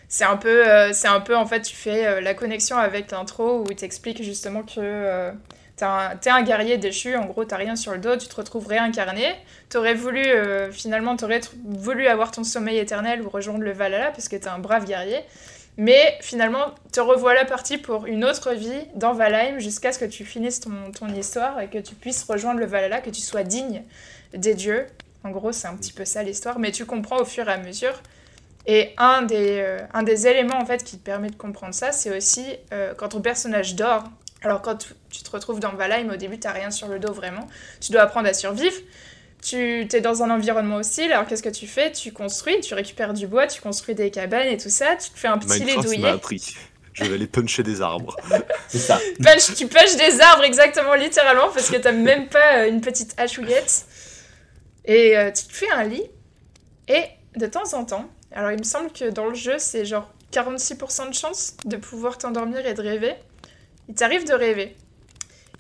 [0.07, 3.11] C'est un peu, euh, c'est un peu en fait, tu fais euh, la connexion avec
[3.11, 5.31] l'intro où il t'explique justement que euh,
[5.75, 8.67] t'es un, un guerrier déchu, en gros t'as rien sur le dos, tu te retrouves
[8.67, 9.35] réincarné.
[9.69, 14.29] T'aurais voulu, euh, finalement, t'aurais voulu avoir ton sommeil éternel ou rejoindre le Valhalla parce
[14.29, 15.19] que t'es un brave guerrier.
[15.77, 20.23] Mais finalement, te revoilà parti pour une autre vie dans Valheim jusqu'à ce que tu
[20.23, 23.83] finisses ton, ton histoire et que tu puisses rejoindre le Valhalla, que tu sois digne
[24.33, 24.85] des dieux.
[25.25, 27.57] En gros, c'est un petit peu ça l'histoire, mais tu comprends au fur et à
[27.57, 28.01] mesure.
[28.67, 31.91] Et un des, euh, un des éléments en fait qui te permet de comprendre ça,
[31.91, 34.03] c'est aussi euh, quand ton personnage dort.
[34.41, 37.13] Alors quand tu- tu te retrouves dans Valheim, au début t'as rien sur le dos
[37.13, 37.47] vraiment.
[37.81, 38.75] Tu dois apprendre à survivre.
[39.43, 41.91] Tu es dans un environnement hostile, alors qu'est-ce que tu fais?
[41.91, 45.19] Tu construis, tu récupères du bois, tu construis des cabanes et tout ça, tu te
[45.19, 46.09] fais un petit Minecraft m'a lédouillet.
[46.09, 46.55] appris.
[46.93, 48.15] Je vais aller puncher des arbres.
[48.69, 48.99] C'est ça.
[49.21, 53.13] Punch- tu pêches des arbres exactement, littéralement, parce que t'as même pas euh, une petite
[53.19, 53.85] hachouillette.
[54.85, 56.03] Et euh, tu te fais un lit.
[56.87, 57.03] Et
[57.35, 61.09] de temps en temps, alors il me semble que dans le jeu, c'est genre 46%
[61.09, 63.15] de chance de pouvoir t'endormir et de rêver.
[63.89, 64.75] Il t'arrive de rêver.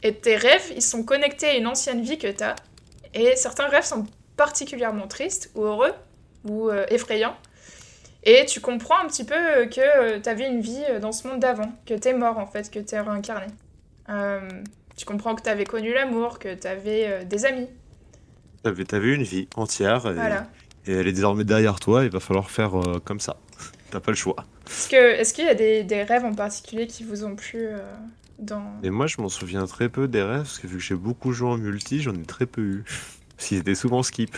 [0.03, 2.55] Et tes rêves, ils sont connectés à une ancienne vie que t'as.
[3.13, 4.05] Et certains rêves sont
[4.37, 5.93] particulièrement tristes ou heureux
[6.43, 7.35] ou euh, effrayants.
[8.23, 9.79] Et tu comprends un petit peu euh, que
[10.15, 12.99] euh, t'avais une vie dans ce monde d'avant, que t'es mort en fait, que t'es
[12.99, 13.47] réincarné.
[14.09, 14.39] Euh,
[14.97, 17.67] tu comprends que t'avais connu l'amour, que t'avais euh, des amis.
[18.63, 20.47] T'avais t'avais une vie entière et, Voilà.
[20.87, 22.03] Et elle est désormais derrière toi.
[22.03, 23.37] Il va falloir faire euh, comme ça.
[23.91, 24.35] T'as pas le choix.
[24.67, 27.59] Est-ce que- est-ce qu'il y a des, des rêves en particulier qui vous ont plu
[27.67, 27.77] euh,
[28.39, 28.63] dans...
[28.83, 31.31] Et moi, je m'en souviens très peu des rêves parce que vu que j'ai beaucoup
[31.31, 32.83] joué en multi, j'en ai très peu eu.
[33.37, 34.37] Parce qu'ils étaient souvent skip.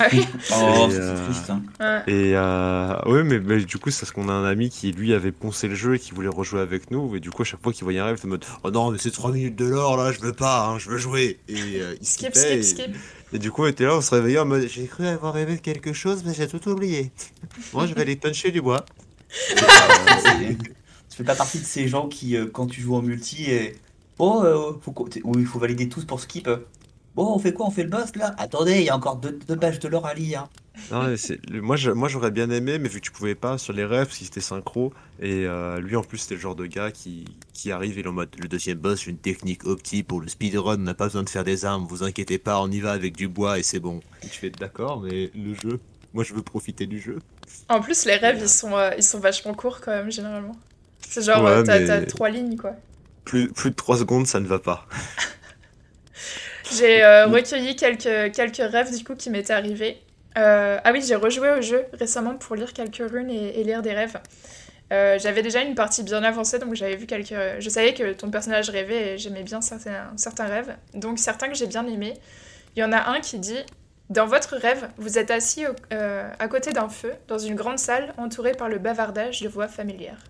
[0.00, 0.26] Ah oui.
[0.52, 1.50] Oh, c'est euh, triste.
[1.50, 1.62] Hein.
[1.78, 2.02] Ouais.
[2.12, 5.14] Et euh, ouais, mais, mais du coup, c'est parce qu'on a un ami qui lui
[5.14, 7.14] avait poncé le jeu et qui voulait rejouer avec nous.
[7.14, 8.72] Et du coup, à chaque fois qu'il voyait un rêve, il était en mode Oh
[8.72, 11.38] non, mais c'est 3 minutes de l'or là, je veux pas, hein, je veux jouer.
[11.48, 12.90] Et euh, il Skip, skip, et- skip.
[13.32, 15.56] Et du coup, on était là, on se réveillait en mode J'ai cru avoir rêvé
[15.56, 17.12] de quelque chose, mais j'ai tout oublié.
[17.72, 18.84] Moi, je vais aller puncher du bois.
[21.10, 23.76] Tu fais pas partie de ces gens qui, euh, quand tu joues en multi, et...
[24.18, 24.94] oh, euh, faut
[25.46, 26.48] faut valider tous pour skip.
[27.14, 27.66] Bon, on fait quoi?
[27.66, 28.34] On fait le boss là?
[28.38, 30.46] Attendez, il y a encore deux, deux pages de l'or à lire.
[30.90, 31.14] Non,
[31.62, 34.06] moi, je- moi, j'aurais bien aimé, mais vu que tu pouvais pas sur les rêves,
[34.06, 37.24] parce qu'il était synchro, et euh, lui en plus, c'était le genre de gars qui,
[37.52, 40.28] qui arrive et il est en mode Le deuxième boss, une technique opti pour le
[40.28, 42.92] speedrun, on n'a pas besoin de faire des armes, vous inquiétez pas, on y va
[42.92, 44.00] avec du bois et c'est bon.
[44.24, 45.78] Et tu fais d'accord, mais le jeu,
[46.14, 47.18] moi je veux profiter du jeu.
[47.68, 50.56] En plus, les rêves, ils sont, euh, ils sont vachement courts quand même, généralement.
[51.06, 52.72] C'est genre, Ouais, t'as mais- t'as trois lignes, quoi.
[53.24, 54.86] Plus, plus de 3 secondes, ça ne va pas.
[56.76, 59.98] J'ai euh, recueilli quelques, quelques rêves, du coup, qui m'étaient arrivés.
[60.38, 63.92] Euh, ah oui, j'ai rejoué au jeu récemment pour lire quelques runes et, lire des
[63.92, 64.18] rêves.
[64.92, 67.34] Euh, j'avais déjà une partie bien avancée, donc j'avais vu quelques...
[67.58, 70.76] Je savais que ton personnage rêvait et j'aimais bien certains, certains rêves.
[70.94, 72.14] Donc certains que j'ai bien aimés.
[72.76, 73.58] Il y en a un qui dit
[74.10, 78.14] Dans votre rêve, vous êtes assis euh, à côté d'un feu, dans une grande salle,
[78.16, 80.22] entouré par le bavardage de voix familières.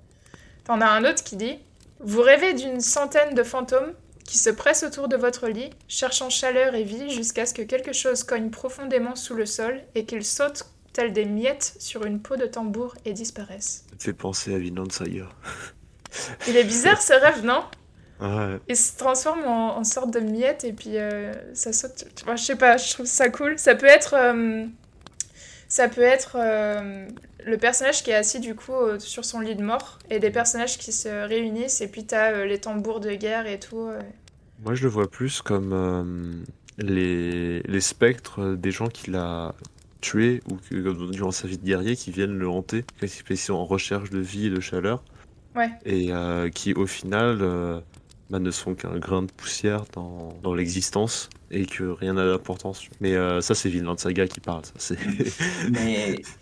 [0.64, 1.58] T'en as un autre qui dit
[2.00, 3.92] Vous rêvez d'une centaine de fantômes
[4.28, 7.94] qui se pressent autour de votre lit, cherchant chaleur et vie jusqu'à ce que quelque
[7.94, 12.36] chose cogne profondément sous le sol et qu'ils sautent tels des miettes sur une peau
[12.36, 13.86] de tambour et disparaissent.
[13.88, 15.30] Ça me fait penser à Vinland Saga.
[16.46, 17.64] Il est bizarre ce rêve, non?
[18.20, 18.58] Ouais.
[18.68, 22.04] Il se transforme en, en sorte de miettes et puis euh, ça saute.
[22.22, 23.58] Enfin, je sais pas, je trouve ça cool.
[23.58, 24.12] Ça peut être.
[24.14, 24.66] euh,
[25.68, 27.07] ça peut être euh,
[27.44, 30.31] le personnage qui est assis du coup euh, sur son lit de mort et des
[30.31, 33.87] personnages qui se réunissent et puis t'as euh, les tambours de guerre et tout.
[33.87, 34.00] euh.
[34.64, 36.33] Moi je le vois plus comme euh,
[36.78, 39.54] les, les spectres des gens qu'il a
[40.00, 43.64] tués ou que, durant sa vie de guerrier qui viennent le hanter, qui sont en
[43.64, 45.02] recherche de vie et de chaleur.
[45.57, 45.70] Ouais.
[45.85, 46.11] Et
[46.54, 47.83] qui au final
[48.30, 52.88] bah, ne sont qu'un grain de poussière dans, dans l'existence et que rien n'a d'importance.
[53.00, 54.64] Mais euh, ça c'est Vinland Saga qui parle.
[54.66, 54.98] Ça, c'est...
[55.66, 56.22] Mais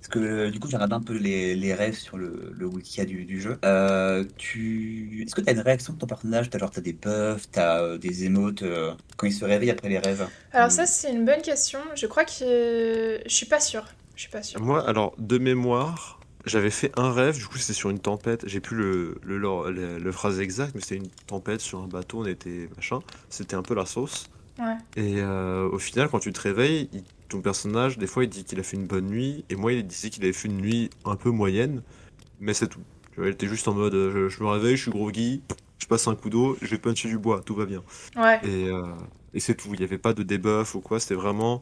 [0.00, 2.66] Parce que euh, du coup, j'ai regardé un peu les, les rêves sur le, le
[2.66, 3.58] wiki du, du jeu.
[3.64, 5.22] Euh, tu...
[5.26, 6.50] Est-ce que tu as une réaction de ton personnage?
[6.50, 9.88] T'as genre t'as des buffs, t'as euh, des émotes euh, quand il se réveille après
[9.88, 10.30] les rêves?
[10.52, 11.80] Alors Ou- ça, c'est une bonne question.
[11.96, 13.20] Je crois que...
[13.26, 13.86] Je suis pas sûre.
[14.14, 14.60] Je suis pas sûre.
[14.60, 18.46] Moi, alors, de mémoire, j'avais fait un rêve, du coup, c'était sur une tempête.
[18.48, 22.20] J'ai plus le, le, le, le phrase exact, mais c'était une tempête sur un bateau,
[22.20, 23.00] on était machin.
[23.28, 24.26] C'était un peu la sauce.
[24.58, 24.76] Ouais.
[24.96, 28.44] Et euh, au final, quand tu te réveilles, il- ton personnage, des fois, il dit
[28.44, 30.90] qu'il a fait une bonne nuit, et moi, il disait qu'il avait fait une nuit
[31.04, 31.82] un peu moyenne,
[32.40, 32.80] mais c'est tout.
[33.12, 35.42] Tu vois, il était juste en mode, euh, je, je me réveille, je suis groggy,
[35.78, 37.82] je passe un coup d'eau, je vais puncher du bois, tout va bien.
[38.16, 38.38] Ouais.
[38.44, 38.84] Et, euh,
[39.34, 39.70] et c'est tout.
[39.72, 41.00] Il n'y avait pas de debuff ou quoi.
[41.00, 41.60] C'était vraiment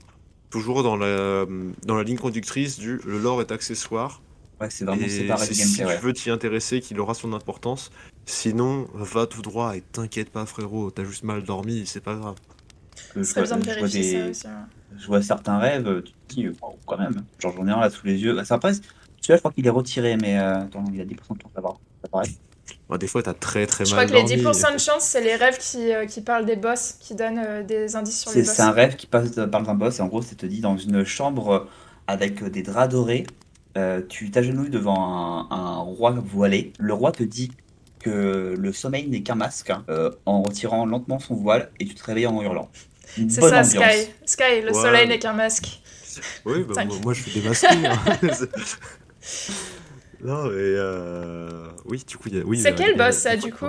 [0.50, 1.46] toujours dans la,
[1.86, 4.20] dans la ligne conductrice du le lore est accessoire.
[4.60, 5.84] Ouais, c'est vraiment séparé c'est- du si gameplay.
[5.84, 5.98] tu Ouais.
[5.98, 7.90] veux t'y intéresser, qu'il aura son importance.
[8.26, 10.90] Sinon, va tout droit et t'inquiète pas, frérot.
[10.90, 12.36] T'as juste mal dormi, c'est pas grave.
[13.12, 14.46] Que je, vois, je vois vérifier des- ça aussi.
[14.46, 14.98] ouais.
[14.98, 16.46] je vois certains rêves, tu te dis,
[16.86, 17.24] quand même.
[17.40, 18.34] Genre, j'en ai un là sous les yeux.
[18.34, 21.42] Bah, ça celui-là, je crois qu'il est retiré, mais euh, attends, il a 10% de
[21.42, 21.78] chance d'avoir.
[22.02, 22.28] Ça paraît.
[22.88, 24.56] Bon, des fois, t'as très très Je mal crois que les dormi.
[24.58, 27.62] 10% de chance, c'est les rêves qui, euh, qui parlent des boss, qui donnent euh,
[27.62, 28.56] des indices sur les C'est boss.
[28.56, 30.60] c'est un rêve qui passe euh, par d'un boss, et en gros, c'est te dit
[30.60, 31.60] dans une chambre euh,
[32.06, 33.26] avec des draps dorés,
[33.76, 36.72] euh, tu t'agenouilles devant un, un roi voilé.
[36.78, 37.50] Le roi te dit
[38.00, 41.94] que le sommeil n'est qu'un masque, hein, euh, en retirant lentement son voile, et tu
[41.94, 42.70] te réveilles en hurlant.
[43.16, 43.66] C'est ça, ambiance.
[43.66, 44.08] Sky.
[44.26, 44.74] Sky, le Ouais.
[44.74, 45.80] soleil n'est qu'un masque.
[46.44, 47.66] Oui, bah, moi, moi, je suis démasqué.
[47.86, 47.98] hein.
[50.24, 51.68] non, mais euh...
[51.86, 52.44] oui, du coup, il y a.
[52.44, 53.66] Oui, C'est quel boss, ça, du coup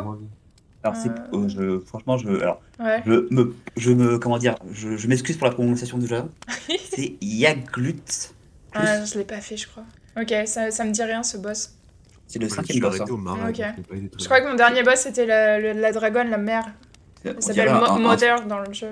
[0.84, 1.14] Alors, c'est, Euh.
[1.34, 3.02] euh, je, franchement, je, alors, Ouais.
[3.06, 6.24] je me, je me, comment dire, je, je m'excuse pour la prononciation du jeu.
[6.94, 8.35] C'est Yaglut.
[8.76, 9.84] Ah, je l'ai pas fait, je crois.
[10.20, 11.72] Ok, ça, ça me dit rien, ce boss.
[12.28, 13.00] C'est le cinquième boss.
[13.02, 13.06] hein.
[13.10, 13.58] au marin, Ok.
[13.58, 16.66] donc je crois que mon dernier boss, c'était la, le- la dragonne, la mère.
[17.26, 18.90] On Elle s'appelle un- Mother dans le jeu.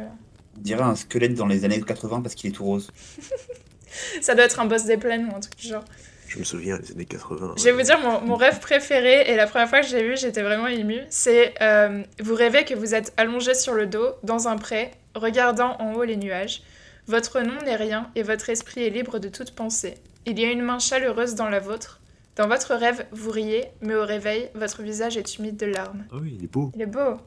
[0.57, 2.91] On dirait un squelette dans les années 80 parce qu'il est tout rose.
[4.21, 5.83] Ça doit être un boss des plaines ou un truc du genre.
[6.27, 7.53] Je me souviens, les années 80.
[7.57, 10.03] Je vais vous dire, mon, mon rêve préféré, et la première fois que je l'ai
[10.07, 14.13] vu, j'étais vraiment émue, c'est euh, vous rêvez que vous êtes allongé sur le dos,
[14.23, 16.63] dans un pré, regardant en haut les nuages.
[17.07, 19.95] Votre nom n'est rien, et votre esprit est libre de toute pensée.
[20.25, 21.99] Il y a une main chaleureuse dans la vôtre.
[22.37, 26.05] Dans votre rêve, vous riez, mais au réveil, votre visage est humide de larmes.
[26.11, 26.71] Ah oui, il est beau.
[26.75, 27.17] Il est beau.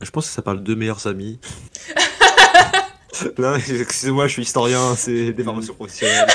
[0.00, 1.38] Je pense que ça parle de deux meilleurs amis.
[3.38, 6.26] non, excusez-moi, je suis historien, c'est des formations professionnelles.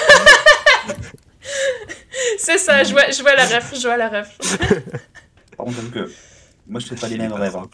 [2.38, 4.38] C'est ça, je vois, je vois la ref, je vois la ref.
[5.58, 6.12] Par contre, que
[6.68, 7.56] moi je fais pas les mêmes rêves.
[7.56, 7.68] hein.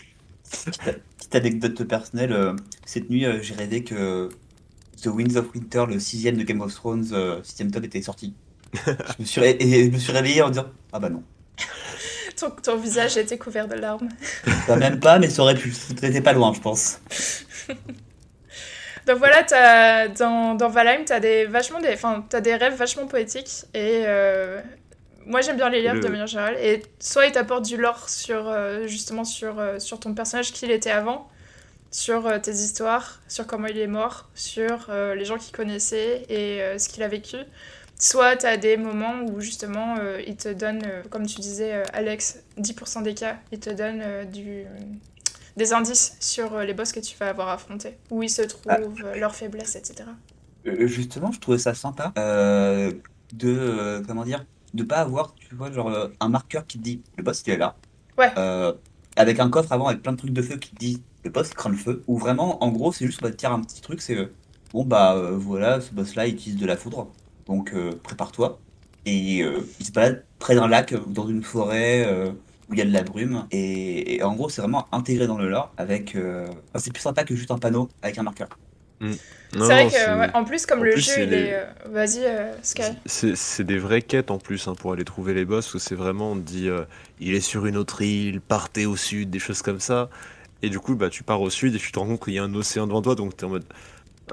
[0.66, 0.82] Petite,
[1.18, 2.56] petite anecdote personnelle, euh,
[2.86, 4.30] cette nuit euh, j'ai rêvé que
[5.04, 8.34] The Winds of Winter, le sixième de Game of Thrones, euh, sixième tome était sorti.
[8.74, 11.24] je, me suis ré- et je me suis réveillé en disant Ah bah non.
[12.40, 14.10] Ton, ton visage était couvert de larmes.
[14.68, 15.74] Bah, même pas, mais ça aurait pu.
[16.00, 17.00] T'étais pas loin, je pense.
[19.08, 23.66] Donc voilà, dans, dans Valheim, t'as des, vachement des, enfin, t'as des rêves vachement poétiques.
[23.74, 24.62] Et euh,
[25.26, 26.56] moi, j'aime bien les lire Le- de manière générale.
[26.62, 30.66] Et soit ils t'apportent du lore sur, euh, justement sur, euh, sur ton personnage, qui
[30.66, 31.28] il était avant,
[31.92, 36.24] sur euh, tes histoires, sur comment il est mort, sur euh, les gens qu'il connaissait
[36.30, 37.36] et euh, ce qu'il a vécu.
[38.00, 43.04] Soit t'as des moments où justement euh, il te donne, comme tu disais, Alex, 10%
[43.04, 44.64] des cas, il te donne du,
[45.56, 48.80] des indices sur les boss que tu vas avoir affrontés, où ils se trouvent, Ah.
[49.18, 50.06] leurs faiblesses, etc.
[50.66, 52.12] Justement, je trouvais ça sympa
[53.34, 57.24] de, comment dire, de pas avoir, tu vois, genre un marqueur qui te dit le
[57.24, 57.76] boss il est là.
[58.18, 58.32] Ouais.
[59.16, 61.50] Avec un coffre avant avec plein de trucs de feu qui te dit le boss
[61.50, 62.04] il craint le feu.
[62.08, 64.34] Ou vraiment, en gros, c'est juste, on va te dire un petit truc, c'est euh,
[64.74, 67.12] bon bah euh, voilà, ce boss là il utilise de la foudre,
[67.48, 68.60] donc euh, prépare-toi.
[69.06, 72.32] Et euh, il se balade près d'un lac dans une forêt euh,
[72.70, 73.48] où il y a de la brume.
[73.52, 76.16] Et, et en gros, c'est vraiment intégré dans le lore avec.
[76.16, 78.50] euh, enfin, c'est plus sympa que juste un panneau avec un marqueur.
[79.02, 81.38] Non, C'est vrai que, ouais, en plus, comme en le plus, jeu, c'est il les-
[81.48, 81.68] est.
[81.90, 82.84] Vas-y, euh, Sky.
[83.06, 85.96] C'est c'est des vraies quêtes en plus hein, pour aller trouver les boss où c'est
[85.96, 86.86] vraiment on te dit euh,
[87.20, 90.10] il est sur une autre île, partez au sud, des choses comme ça.
[90.64, 92.40] Et du coup bah tu pars au sud et tu te rends compte qu'il y
[92.40, 93.66] a un océan devant toi donc t'es en mode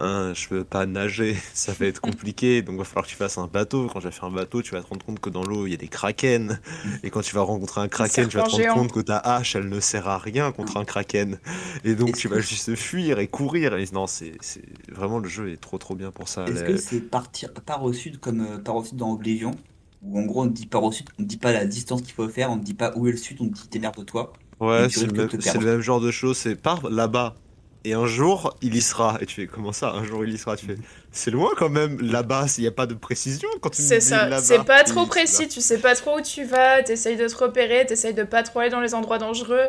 [0.00, 3.38] Hein, je peux pas nager, ça va être compliqué donc va falloir que tu fasses
[3.38, 3.88] un bateau.
[3.88, 5.72] Quand tu vas faire un bateau tu vas te rendre compte que dans l'eau il
[5.72, 6.60] y a des kraken
[7.02, 8.68] et quand tu vas rencontrer un kraken tu vas te rendre géant.
[8.68, 11.38] compte que ta hache elle ne sert à rien contre un kraken
[11.84, 14.62] et donc tu que- vas juste fuir et courir et non c'est c'est-
[14.92, 16.50] vraiment le jeu est trop trop bien pour ça.
[16.50, 19.52] Est-ce que c'est partir part au sud comme euh, part au sud dans Oblivion?
[20.02, 22.28] Où en gros on dit part au sud, on dit pas la distance qu'il faut
[22.28, 24.32] faire, on te dit pas où est le sud, on te dit démerde-toi.
[24.60, 25.28] Ouais, c'est le, même,
[25.76, 26.36] le genre de choses.
[26.38, 27.34] C'est par là-bas.
[27.84, 29.18] Et un jour, il y sera.
[29.20, 30.56] Et tu fais, comment ça Un jour, il y sera?
[30.56, 30.76] Tu fais,
[31.12, 32.00] c'est loin quand même.
[32.00, 34.42] Là-bas, il n'y a pas de précision quand tu me C'est dis ça, là-bas.
[34.42, 37.86] c'est pas trop précis, tu sais pas trop où tu vas, t'essayes de te repérer,
[37.86, 39.66] t'essayes de pas trop aller dans les endroits dangereux.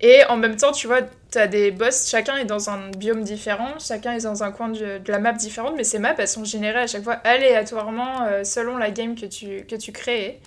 [0.00, 1.00] Et en même temps, tu vois,
[1.30, 4.98] t'as des boss, chacun est dans un biome différent, chacun est dans un coin de,
[4.98, 8.42] de la map différente, mais ces maps, elles sont générées à chaque fois aléatoirement euh,
[8.44, 10.40] selon la game que tu, que tu crées.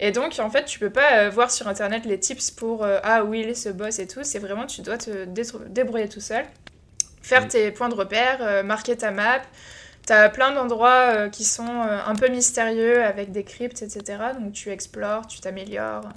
[0.00, 2.98] Et donc, en fait, tu peux pas euh, voir sur internet les tips pour euh,
[3.02, 4.20] ah oui, il est ce boss et tout.
[4.22, 5.24] C'est vraiment, tu dois te
[5.68, 6.44] débrouiller tout seul,
[7.20, 7.48] faire Mm.
[7.48, 9.42] tes points de repère, euh, marquer ta map.
[10.06, 14.18] T'as plein d'endroits qui sont un peu mystérieux avec des cryptes, etc.
[14.40, 16.08] Donc tu explores, tu t'améliores.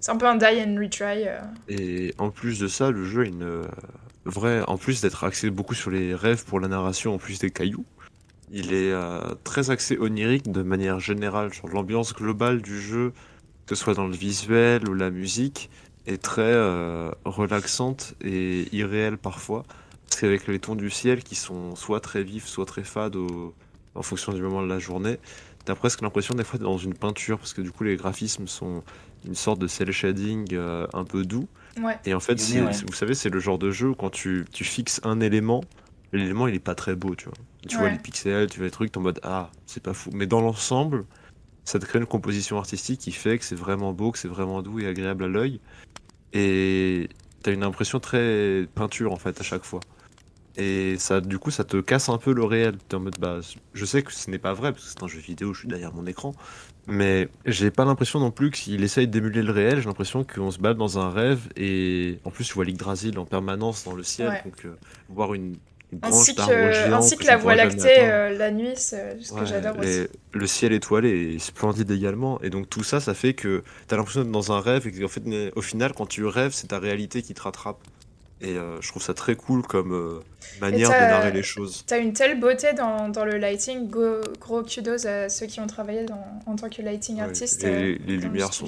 [0.00, 1.26] C'est un peu un die and retry.
[1.68, 3.66] Et en plus de ça, le jeu a une
[4.24, 4.62] vraie.
[4.66, 7.84] En plus d'être axé beaucoup sur les rêves pour la narration, en plus des cailloux,
[8.52, 11.52] il est euh, très axé onirique de manière générale.
[11.52, 13.12] Genre l'ambiance globale du jeu,
[13.66, 15.70] que ce soit dans le visuel ou la musique,
[16.06, 19.64] est très euh, relaxante et irréelle parfois.
[20.08, 23.54] Parce qu'avec les tons du ciel qui sont soit très vifs, soit très fades au-
[23.94, 25.18] en fonction du moment de la journée,
[25.64, 28.46] t'as presque l'impression des fois d'être dans une peinture, parce que du coup les graphismes
[28.46, 28.82] sont
[29.26, 31.46] une sorte de cel shading euh, un peu doux.
[31.80, 31.96] Ouais.
[32.04, 32.72] Et en fait, Oui, ouais.
[32.86, 35.62] vous savez, c'est le genre de jeu où quand tu, tu fixes un élément,
[36.12, 37.34] l'élément il est pas très beau, tu vois.
[37.68, 40.10] Tu vois les pixels, tu vois les trucs, t'es en mode ah, c'est pas fou.
[40.12, 41.04] Mais dans l'ensemble,
[41.64, 44.62] ça te crée une composition artistique qui fait que c'est vraiment beau, que c'est vraiment
[44.62, 45.60] doux et agréable à l'œil.
[46.32, 47.08] Et
[47.42, 49.80] t'as une impression très peinture en fait à chaque fois.
[50.58, 52.76] Et ça, du coup, ça te casse un peu le réel.
[52.88, 53.38] T'es en mode bah,
[53.72, 55.68] je sais que ce n'est pas vrai parce que c'est un jeu vidéo, je suis
[55.68, 56.34] derrière mon écran.
[56.86, 59.78] Mais j'ai pas l'impression non plus qu'il essaye d'émuler le réel.
[59.80, 63.24] J'ai l'impression qu'on se bat dans un rêve et en plus tu vois l'Yggdrasil en
[63.24, 64.42] permanence dans le ciel, Ouais.
[64.44, 64.76] donc euh,
[65.08, 65.56] voir une,
[66.02, 69.32] Ainsi d'arbre que, géant ainsi que tu la Voie lactée euh, la nuit, c'est ce
[69.32, 70.06] que Ouais, j'adore aussi.
[70.32, 72.40] Le ciel étoilé est splendide également.
[72.42, 75.08] Et donc tout ça, ça fait que t'as l'impression d'être dans un rêve et qu'en
[75.08, 75.22] fait,
[75.54, 77.78] au final, quand tu rêves, c'est ta réalité qui te rattrape.
[78.40, 80.20] Et euh, je trouve ça très cool comme euh,
[80.60, 81.84] manière de narrer les choses.
[81.86, 83.88] T'as une telle beauté dans, dans le lighting.
[83.88, 87.62] Go- gros kudos à ceux qui ont travaillé dans- en tant que lighting Ouais, artist.
[87.62, 88.66] et euh, les, les dans le lumières sont.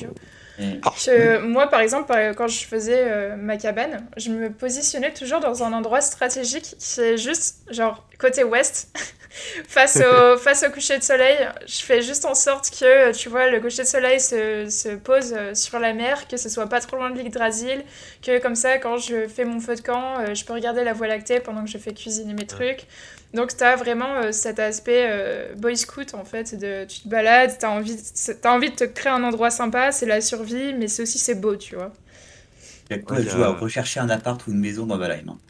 [1.05, 5.41] Que moi, par exemple, par- quand je faisais euh, ma cabane, je me positionnais toujours
[5.41, 8.89] dans un endroit stratégique qui est juste, genre, côté ouest,
[9.69, 11.37] face, au, face au coucher de soleil.
[11.67, 15.35] Je fais juste en sorte que, tu vois, le coucher de soleil se, se pose
[15.37, 17.85] euh, sur la mer, que ce soit pas trop loin de l'Yggdrasil,
[18.23, 20.93] que comme ça, quand je fais mon feu de camp, euh, je peux regarder la
[20.93, 22.87] Voie lactée pendant que je fais cuisiner mes trucs.
[23.35, 27.57] Donc t'as vraiment euh, cet aspect euh, boy scout en fait, de tu te balades,
[27.59, 27.97] t'as envie,
[28.41, 31.35] t'as envie de te créer un endroit sympa, c'est la survie, mais c'est aussi c'est
[31.35, 31.93] beau, tu vois.
[32.89, 35.29] Il y a quoi Ouais, a- à rechercher un appart ou une maison dans Valheim.
[35.29, 35.41] hein.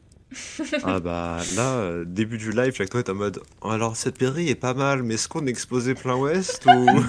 [0.84, 3.40] Ah bah là, euh, début du live, chaque toi est en mode.
[3.62, 6.70] Alors cette pairie est pas mal, mais est-ce qu'on est exposé plein ouest ou.
[6.74, 7.04] non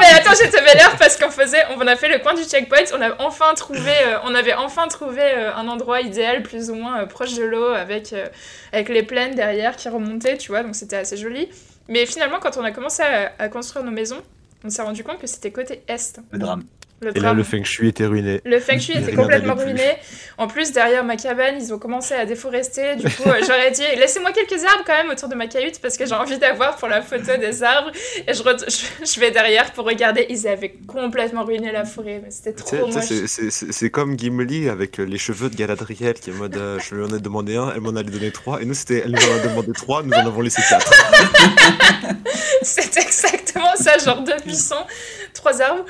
[0.00, 3.00] mais attends, te l'air parce qu'on faisait, on a fait le coin du checkpoint, on
[3.00, 7.00] a enfin trouvé, euh, on avait enfin trouvé euh, un endroit idéal plus ou moins
[7.00, 8.26] euh, proche de l'eau avec euh,
[8.72, 11.48] avec les plaines derrière qui remontaient, tu vois, donc c'était assez joli.
[11.88, 14.22] Mais finalement, quand on a commencé à, à construire nos maisons,
[14.64, 16.20] on s'est rendu compte que c'était côté est.
[16.30, 16.62] Le drame.
[17.02, 18.42] Le Et là, le feng shui était ruiné.
[18.44, 19.64] Le feng shui était complètement plus.
[19.64, 19.96] ruiné.
[20.36, 22.96] En plus, derrière ma cabane, ils ont commencé à déforester.
[22.96, 25.96] Du coup, euh, j'aurais dit laissez-moi quelques arbres quand même autour de ma cahute parce
[25.96, 27.90] que j'ai envie d'avoir pour la photo des arbres.
[28.28, 30.26] Et je, re- je, je vais derrière pour regarder.
[30.28, 35.56] Ils avaient complètement ruiné la forêt, c'était trop c'est- comme Gimli avec les cheveux de
[35.56, 38.02] Galadriel qui est en mode euh, je lui en ai demandé un, elle m'en a
[38.02, 40.60] donné trois, et nous c'était elle nous en a demandé trois, nous en avons laissé
[40.68, 40.92] quatre.
[42.62, 44.84] C'est exactement ça, genre deux buissons,
[45.32, 45.84] trois arbres.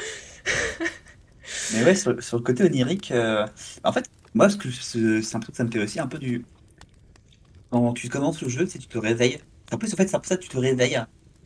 [1.71, 3.47] Mais ouais, sur, sur le côté onirique, euh,
[3.85, 6.07] en fait, moi, ce que ce- c'est un truc que ça me fait aussi un
[6.09, 6.45] peu du.
[7.71, 9.41] Quand tu commences le jeu, c'est tu te réveilles.
[9.73, 11.01] En plus, en fait, c'est un peu ça, tu te réveilles.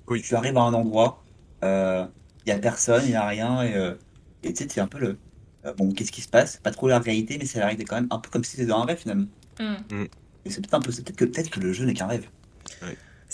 [0.09, 0.22] Oui.
[0.22, 1.22] Tu arrives à un endroit,
[1.62, 3.94] il y a personne, il y a rien, et euh,
[4.42, 5.18] et tu sais, c'est un peu le.
[5.66, 6.59] euh, bon, qu'est-ce qui se passe?
[6.59, 8.66] Pas trop la réalité, mais c'est la réalité quand même, un peu comme si c'était
[8.66, 9.26] dans un rêve finalement.
[9.59, 10.04] Hmm.
[10.44, 12.28] Et c'est peut-être un peu, c'est peut-être que, peut-être que le jeu n'est qu'un rêve.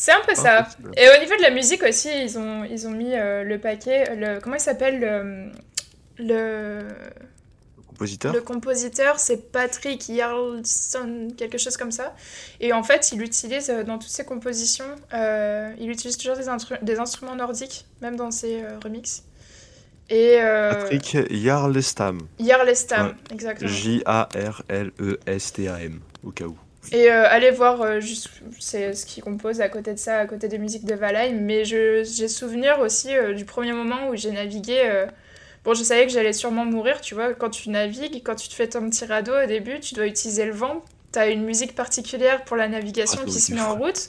[0.03, 0.63] C'est un peu Ah, ça.
[0.63, 0.93] possible.
[0.97, 4.17] Et au niveau de la musique aussi, ils ont, ils ont mis euh, le paquet.
[4.17, 5.51] Le, comment il s'appelle le,
[6.25, 6.89] le,
[7.87, 12.15] Compositeur Le compositeur, c'est Patrick Jarlson, quelque chose comme ça.
[12.61, 16.47] Et en fait, il utilise euh, dans toutes ses compositions, euh, il utilise toujours des,
[16.81, 19.25] des instruments nordiques, même dans ses euh, remixes.
[20.09, 22.21] Et Patrick Jarlestam.
[22.41, 23.15] Jarlestam, Ouais.
[23.35, 23.71] exactement.
[24.81, 26.57] J-A-R-L-E-S-T-A-M, au cas où.
[26.93, 30.27] Et euh, allez voir euh, juste c'est ce qu'il compose à côté de ça, à
[30.27, 31.39] côté des musiques de Valheim.
[31.41, 34.83] Mais j'ai souvenir aussi euh, du premier moment où j'ai navigué.
[34.85, 35.07] euh,
[35.65, 37.35] Bon, je savais que j'allais sûrement mourir, tu vois.
[37.35, 40.47] Quand tu navigues, quand tu te fais ton petit radeau au début, tu dois utiliser
[40.47, 40.85] le vent.
[41.13, 44.09] T'as une musique particulière pour la navigation Ah, qui se met en route.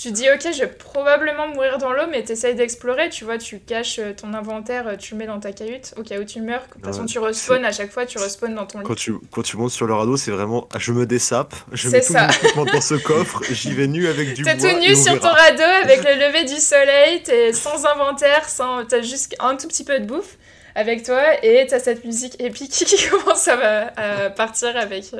[0.00, 3.36] Tu dis, ok, je vais probablement mourir dans l'eau, mais t'essayes d'explorer, tu vois.
[3.36, 6.24] Tu caches euh, ton inventaire, euh, tu le mets dans ta cahute, au cas où
[6.24, 6.62] tu meurs.
[6.68, 8.86] De toute façon, tu respawns à chaque fois, tu respawns dans ton lit.
[8.86, 11.90] Quand tu, quand tu montes sur le radeau, c'est vraiment ah, je me dessape, je
[11.90, 12.28] mets tout ça.
[12.56, 15.62] mon dans ce coffre, j'y vais nu avec du T'es tout nu sur ton radeau
[15.82, 18.86] avec le lever du soleil, t'es sans inventaire, sans...
[18.86, 20.38] t'as juste un tout petit peu de bouffe,
[20.76, 25.14] avec toi et t'as cette musique épique qui commence à, partir avec,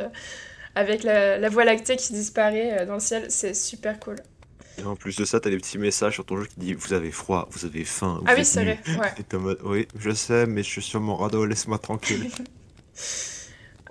[0.75, 3.27] avec la, la, voie lactée qui disparaît dans le ciel.
[3.29, 4.17] C'est super cool.
[4.79, 6.93] Et en plus de ça, t'as des petits messages sur ton jeu qui disent Vous
[6.93, 8.23] avez froid, vous avez faim.
[8.27, 8.81] ah oui, c'est vrai.
[8.99, 9.57] Ouais.
[9.65, 12.31] Oui, je sais, mais je suis sur mon radeau, laisse-moi tranquille.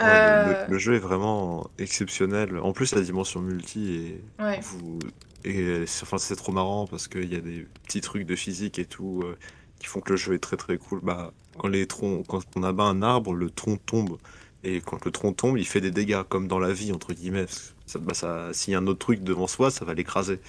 [0.01, 0.65] Euh.
[0.69, 2.57] le, jeu est vraiment exceptionnel.
[2.59, 4.61] En plus, la dimension multi est.
[4.61, 4.99] Vous...
[5.43, 8.85] Et enfin, c'est trop marrant parce qu'il y a des petits trucs de physique et
[8.85, 9.37] tout euh,
[9.79, 10.99] qui font que le jeu est très très cool.
[11.01, 14.17] Bah, quand, les troncs, quand on abat un arbre, le tronc tombe.
[14.63, 17.45] Et quand le tronc tombe, il fait des dégâts, comme dans la vie, entre guillemets.
[17.85, 20.39] Ça, bah, ça, S'il y a un autre truc devant soi, ça va l'écraser.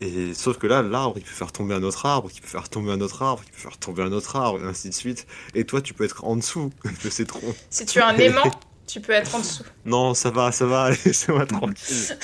[0.00, 2.68] Et sauf que là, l'arbre, il peut faire tomber un autre arbre, qui peut faire
[2.68, 5.26] tomber un autre arbre, qui peut faire tomber un autre arbre, et ainsi de suite.
[5.54, 6.70] Et toi, tu peux être en dessous
[7.04, 7.54] de ces troncs.
[7.70, 8.50] Si tu as un aimant,
[8.86, 9.64] tu peux être en dessous.
[9.86, 12.18] Non, ça va, ça va, laissez-moi tranquille.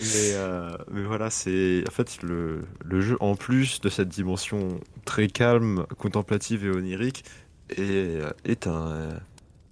[0.00, 4.80] mais, euh, mais voilà, c'est en fait le, le, jeu, en plus de cette dimension
[5.04, 7.24] très calme, contemplative et onirique,
[7.70, 9.10] est, est un,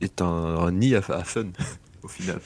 [0.00, 1.46] est un, nid à, fun,
[2.05, 2.40] au final.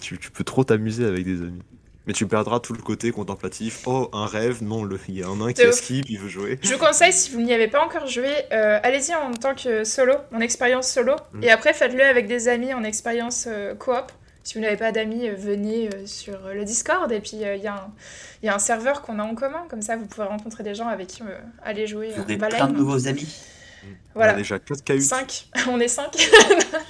[0.00, 1.62] tu, tu peux trop t'amuser avec des amis.
[2.06, 3.82] Mais tu perdras tout le côté contemplatif.
[3.86, 6.58] Oh, un rêve, non, le, il y a un nain qui esquive, il veut jouer.
[6.62, 9.82] Je vous conseille, si vous n'y avez pas encore joué, euh, allez-y en tant que
[9.82, 11.14] solo, en expérience solo.
[11.32, 11.42] Mm.
[11.42, 14.12] Et après, faites-le avec des amis en expérience euh, coop.
[14.44, 17.10] Si vous n'avez pas d'amis, euh, venez sur le Discord.
[17.10, 19.64] Et puis, il y, y, a un serveur qu'on a en commun.
[19.68, 21.22] Comme ça, vous pouvez rencontrer des gens avec qui
[21.64, 22.12] aller jouer.
[22.14, 23.36] Vous avez plein de nouveaux amis.
[24.14, 24.32] Voilà.
[24.32, 25.02] On a déjà 4 cahutes.
[25.02, 25.48] 5.
[25.68, 26.16] on est 5.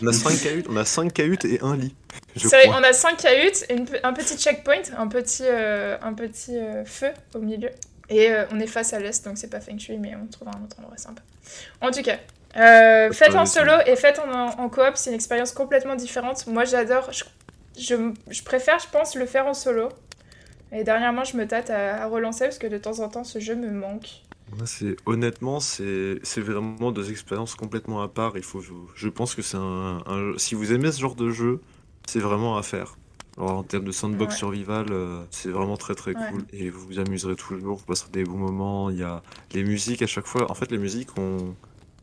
[0.03, 1.95] on a 5 cahutes, on a 5 cahutes et un lit.
[2.37, 3.67] C'est on a 5 cahutes,
[4.03, 7.71] un petit checkpoint, un petit, euh, un petit euh, feu au milieu.
[8.09, 10.49] Et euh, on est face à l'est, donc c'est pas feng shui, mais on trouve
[10.49, 11.23] un autre endroit sympa.
[11.81, 12.19] En tout cas,
[13.13, 16.47] faites en solo et faites en, en coop, c'est une expérience complètement différente.
[16.47, 17.25] Moi j'adore, je,
[17.79, 19.89] je, je, préfère, je pense, le faire en solo.
[20.73, 23.41] Et dernièrement, je me tâte à, à relancer parce que de temps en temps, ce
[23.41, 24.09] jeu me manque
[24.65, 28.37] c'est honnêtement, c'est vraiment deux expériences complètement à part.
[28.37, 28.63] Il faut,
[28.95, 30.03] je, pense que c'est un,
[30.37, 31.61] si vous aimez ce genre de jeu,
[32.07, 32.97] c'est vraiment à faire.
[33.39, 36.99] Alors, en termes de sandbox survival, euh, c'est vraiment très très cool et vous vous
[36.99, 38.89] amuserez toujours, vous passerez des bons moments.
[38.89, 39.23] Il y a
[39.53, 40.51] les musiques à chaque fois.
[40.51, 41.11] En fait, les musiques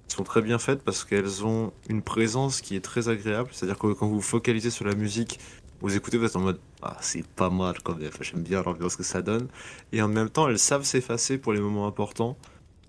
[0.07, 3.49] sont très bien faites parce qu'elles ont une présence qui est très agréable.
[3.51, 5.39] C'est-à-dire que quand vous focalisez sur la musique,
[5.83, 8.95] vous écoutez, vous êtes en mode ah, c'est pas mal quand même, j'aime bien l'ambiance
[8.95, 9.47] que ça donne.
[9.91, 12.37] Et en même temps, elles savent s'effacer pour les moments importants.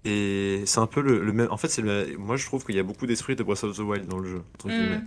[0.05, 1.49] Et c'est un peu le, même.
[1.51, 1.83] En fait, c'est
[2.17, 4.29] moi je trouve qu'il y a beaucoup d'esprit de Breath of the Wild dans le
[4.29, 5.07] jeu, mm.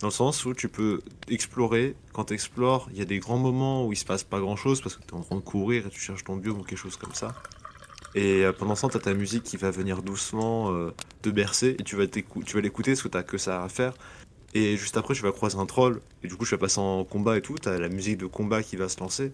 [0.00, 3.38] Dans le sens où tu peux explorer, quand tu explores, il y a des grands
[3.38, 5.40] moments où il se passe pas grand chose parce que tu es en train de
[5.40, 7.34] courir et tu cherches ton biome ou quelque chose comme ça.
[8.14, 11.28] Et euh, pendant ce temps, tu as ta musique qui va venir doucement euh, te
[11.28, 12.24] bercer et tu vas, tu
[12.54, 13.92] vas l'écouter parce que tu que ça à faire.
[14.54, 16.00] Et juste après, je vais croiser un troll.
[16.22, 17.56] Et du coup, je vais passer en combat et tout.
[17.56, 19.32] T'as la musique de combat qui va se lancer.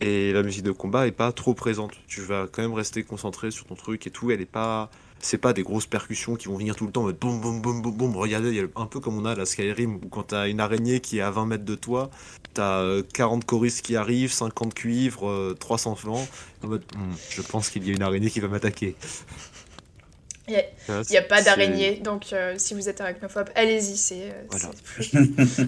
[0.00, 1.92] Et la musique de combat est pas trop présente.
[2.06, 4.30] Tu vas quand même rester concentré sur ton truc et tout.
[4.30, 4.90] Elle est pas.
[5.22, 7.04] C'est pas des grosses percussions qui vont venir tout le temps.
[7.10, 8.16] Boum, boum, boum, boum, boum.
[8.16, 11.00] Regardez, y a un peu comme on a la Skyrim où quand t'as une araignée
[11.00, 12.10] qui est à 20 mètres de toi,
[12.54, 16.28] t'as 40 euh, choristes qui arrivent, 50 cuivres, 300 euh, flancs.
[16.64, 18.96] En mode, hmm, je pense qu'il y a une araignée qui va m'attaquer.
[20.50, 24.32] Il n'y a, pas d'araignée, donc euh, si vous êtes arachnophobe, allez-y, c'est.
[24.32, 25.66] Euh,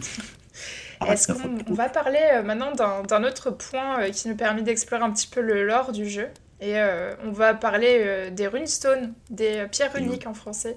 [1.08, 5.26] Est-ce qu'on va parler euh, maintenant d'un autre point qui nous permet d'explorer un petit
[5.26, 6.28] peu le lore du jeu?
[6.60, 6.76] Et
[7.24, 10.76] on va parler des runestones, des pierres uniques en français.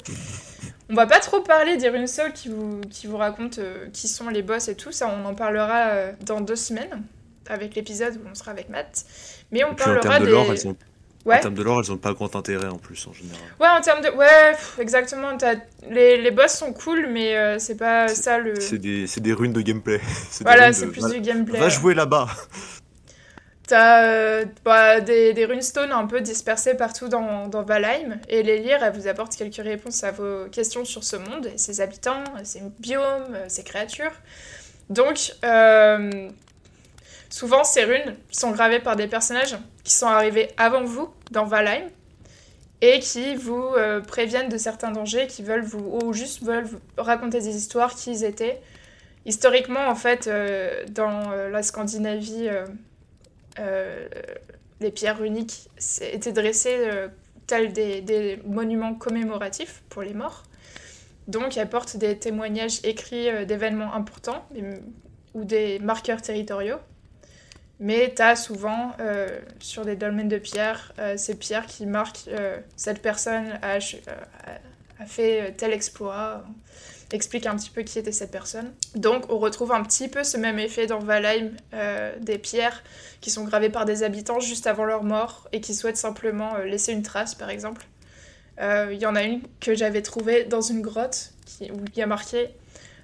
[0.89, 3.62] On va pas trop parler des runestones qui vous, qui vous racontent
[3.93, 7.03] qui sont les boss et tout, ça on en parlera dans deux semaines
[7.47, 9.06] avec l'épisode où on sera avec Matt.
[9.51, 10.32] Mais on parlera des...
[11.26, 13.41] En termes de lore, elles ont pas grand intérêt en plus en général.
[13.59, 14.09] Ouais, en termes de.
[14.09, 15.36] Ouais, exactement.
[15.89, 18.59] Les, les boss sont cool, mais euh, c'est pas ça le.
[18.59, 19.99] C'est des, des, runes de gameplay.
[20.41, 21.59] Voilà, c'est plus du gameplay.
[21.59, 22.28] Va jouer là-bas
[23.67, 28.59] T'as euh, bah, des, des runestones un peu dispersés partout dans, dans Valheim, et les
[28.59, 32.23] lire, elles vous apportent quelques réponses à vos questions sur ce monde, et ses habitants,
[32.43, 34.11] ses biomes, ses créatures.
[34.91, 36.30] Donc, euh,
[37.36, 41.83] souvent, ces runes sont gravées par des personnages qui sont arrivés avant vous dans Valheim
[42.79, 46.79] et qui vous euh, préviennent de certains dangers, qui veulent vous, ou juste veulent vous
[46.97, 48.61] raconter des histoires qui étaient.
[49.25, 52.49] Historiquement, en fait, euh, dans euh, la Scandinavie,
[54.79, 55.69] les pierres uniques
[56.01, 56.89] étaient dressées
[57.47, 60.43] telles des, des, monuments commémoratifs pour les morts.
[61.27, 64.47] Donc, elles portent des témoignages écrits d'événements importants
[65.33, 66.77] ou des marqueurs territoriaux.
[67.80, 69.28] Mais tu as souvent, euh,
[69.59, 73.80] sur des dolmens de pierre, euh, ces pierres qui marquent euh, cette personne a,
[75.05, 76.45] fait tel exploit,
[77.11, 78.73] explique un petit peu qui était cette personne.
[78.95, 81.51] Donc on retrouve un petit peu ce même effet dans Valheim,
[82.21, 82.82] des pierres
[83.19, 86.93] qui sont gravées par des habitants juste avant leur mort et qui souhaitent simplement laisser
[86.93, 87.86] une trace, par exemple.
[88.61, 92.01] Il y en a une que j'avais trouvée dans une grotte qui, où il y
[92.01, 92.49] a marqué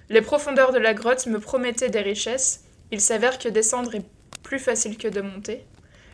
[0.08, 2.64] Les profondeurs de la grotte me promettaient des richesses.
[2.90, 4.04] Il s'avère que descendre est
[4.42, 5.64] plus facile que de monter.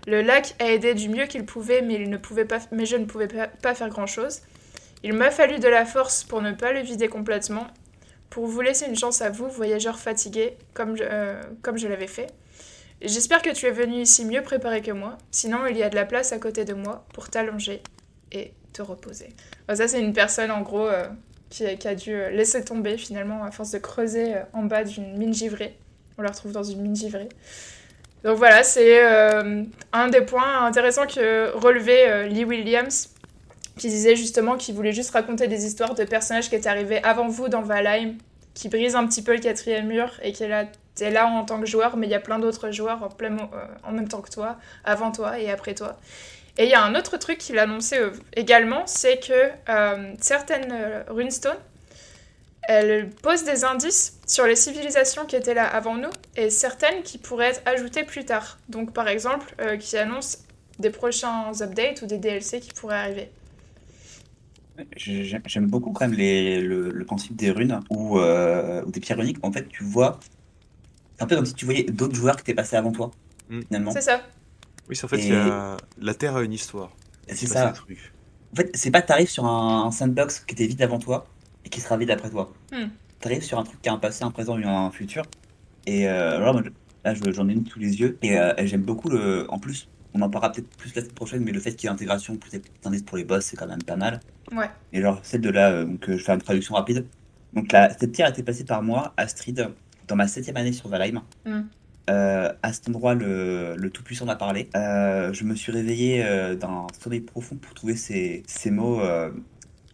[0.06, 2.16] Le lac a aidé du mieux qu'il pouvait, mais, je ne
[3.04, 4.40] pouvais pas, faire grand-chose.
[5.02, 7.66] Il m'a fallu de la force pour ne pas le vider complètement.
[8.30, 12.06] Pour vous laisser une chance à vous, voyageurs fatigués, comme je, euh, comme je l'avais
[12.06, 12.28] fait.
[13.00, 15.18] J'espère que tu es venu ici mieux préparé que moi.
[15.30, 17.82] Sinon, il y a de la place à côté de moi pour t'allonger
[18.32, 19.28] et te reposer.
[19.72, 21.06] Ça, c'est une personne, en gros, euh,
[21.48, 24.84] qui, a- qui a dû euh, laisser tomber, finalement, à force de creuser en bas
[24.84, 25.76] d'une mine givrée.
[26.18, 27.28] On la retrouve dans une mine givrée.
[28.24, 29.62] Donc voilà, c'est euh,
[29.92, 33.10] un des points intéressants que relevait euh, Lee Williams,
[33.78, 37.28] qui disait justement qu'il voulait juste raconter des histoires de personnages qui étaient arrivés avant
[37.28, 38.16] vous dans Valheim,
[38.54, 40.48] qui brisent un petit peu le quatrième mur et qui est
[41.10, 43.46] là, en tant que joueur, mais il y a plein d'autres joueurs en, euh,
[43.84, 45.96] en même temps que toi, avant toi et après toi.
[46.56, 49.52] Et il y a un autre truc qu'il a annoncé euh, également, c'est que
[50.20, 51.56] certaines runestones,
[52.68, 57.18] elles posent des indices sur les civilisations qui étaient là avant nous et certaines qui
[57.18, 58.58] pourraient être ajoutées plus tard.
[58.68, 60.38] Donc par exemple, euh, qui annoncent
[60.78, 63.30] des prochains updates ou des DLC qui pourraient arriver.
[64.96, 69.18] J'ai- J'aime beaucoup quand même les, le, le principe des runes ou, euh, des pierres
[69.18, 69.38] runiques.
[69.42, 70.20] En fait, tu vois,
[71.16, 73.10] c'est un peu comme si tu voyais d'autres joueurs qui étaient passés avant toi,
[73.50, 73.60] Mm.
[73.66, 73.90] finalement.
[73.92, 74.20] C'est ça.
[74.88, 75.76] Oui, c'est en fait, Et- il y a...
[76.00, 76.90] la Terre a une histoire.
[77.28, 77.72] C'est ça.
[78.52, 81.26] En fait, c'est pas t'arrives sur un, un sandbox qui était vide avant toi
[81.64, 82.52] et qui sera vide après toi.
[82.72, 82.86] Hmm.
[83.20, 85.24] T'arrives sur un truc qui a un passé, un présent et un futur.
[85.86, 86.38] Et euh,
[87.04, 88.18] là, je- j'en ai une sous les yeux.
[88.22, 89.46] Et, euh, et j'aime beaucoup le.
[89.50, 91.90] En plus, on en parlera peut-être plus la semaine prochaine, mais le fait qu'il y
[91.90, 94.20] ait intégration, plus indices pour les boss, c'est quand même pas mal.
[94.52, 94.70] Ouais.
[94.92, 97.06] Et genre, celle de là, euh, donc, euh, je fais une traduction rapide.
[97.54, 99.68] Donc, la, cette pierre a été passée par moi, Astrid,
[100.06, 101.22] dans ma septième année sur Valheim.
[101.44, 101.61] Mm.
[102.11, 104.70] Euh, à cet endroit, le, le Tout-Puissant m'a parlé.
[104.76, 109.00] Euh, je me suis réveillé euh, d'un sommeil profond pour trouver ces, ces mots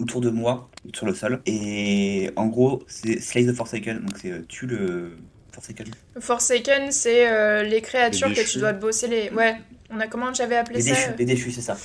[0.00, 1.40] autour de moi, sur le sol.
[1.46, 5.16] Et en gros, c'est Slay the Forsaken, donc c'est euh, tue le
[5.52, 5.86] Forsaken.
[6.20, 9.30] Forsaken, c'est euh, les créatures Les que tu dois te bosser les.
[9.30, 9.56] Ouais,
[9.90, 11.76] on a comment j'avais appelé Les ça déchus, les déchus, c'est ça.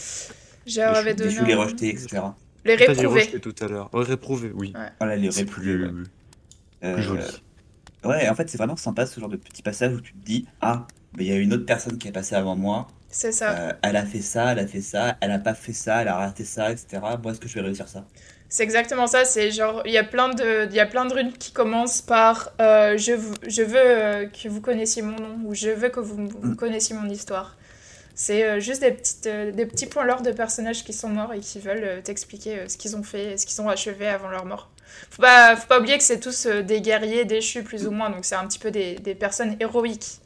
[0.66, 1.30] J'avais Les donné.
[1.32, 2.22] déchus, les rejetés, etc.
[2.66, 3.22] Les réprouvés.
[3.22, 3.90] rejeté tout à l'heure.
[3.94, 4.74] Ouais, réprouvé, oui.
[5.00, 5.92] Voilà, les réprouvés, plus, ouais.
[5.92, 6.04] plus
[6.84, 7.24] Euh, joli.
[8.06, 10.46] Ouais, en fait, c'est vraiment sympa ce genre de petit passage où tu te dis
[10.62, 10.88] Ah,
[11.18, 12.88] mais il y a une autre personne qui est passée avant moi.
[13.10, 13.60] C'est ça.
[13.70, 16.08] Euh, elle a fait ça, elle a fait ça, elle a pas fait ça, elle
[16.10, 17.02] a raté ça, etc.
[17.22, 18.06] Moi, est-ce que je vais réussir ça?
[18.50, 19.26] C'est exactement ça.
[19.26, 22.02] C'est genre, il y a plein de, il y a plein de runes qui commencent
[22.02, 26.28] par euh, je, veux euh, que vous connaissiez mon nom ou je veux que vous,
[26.28, 26.56] vous Mm.
[26.56, 27.58] connaissiez mon histoire.
[28.16, 31.60] C'est juste des, petites, des petits points lore de personnages qui sont morts et qui
[31.60, 34.70] veulent t'expliquer ce qu'ils ont fait, et ce qu'ils ont achevé avant leur mort.
[35.12, 38.26] Faut pas, faut pas oublier que c'est tous des guerriers déchus plus ou moins, donc
[38.26, 40.20] c'est un petit peu des, des personnes héroïques.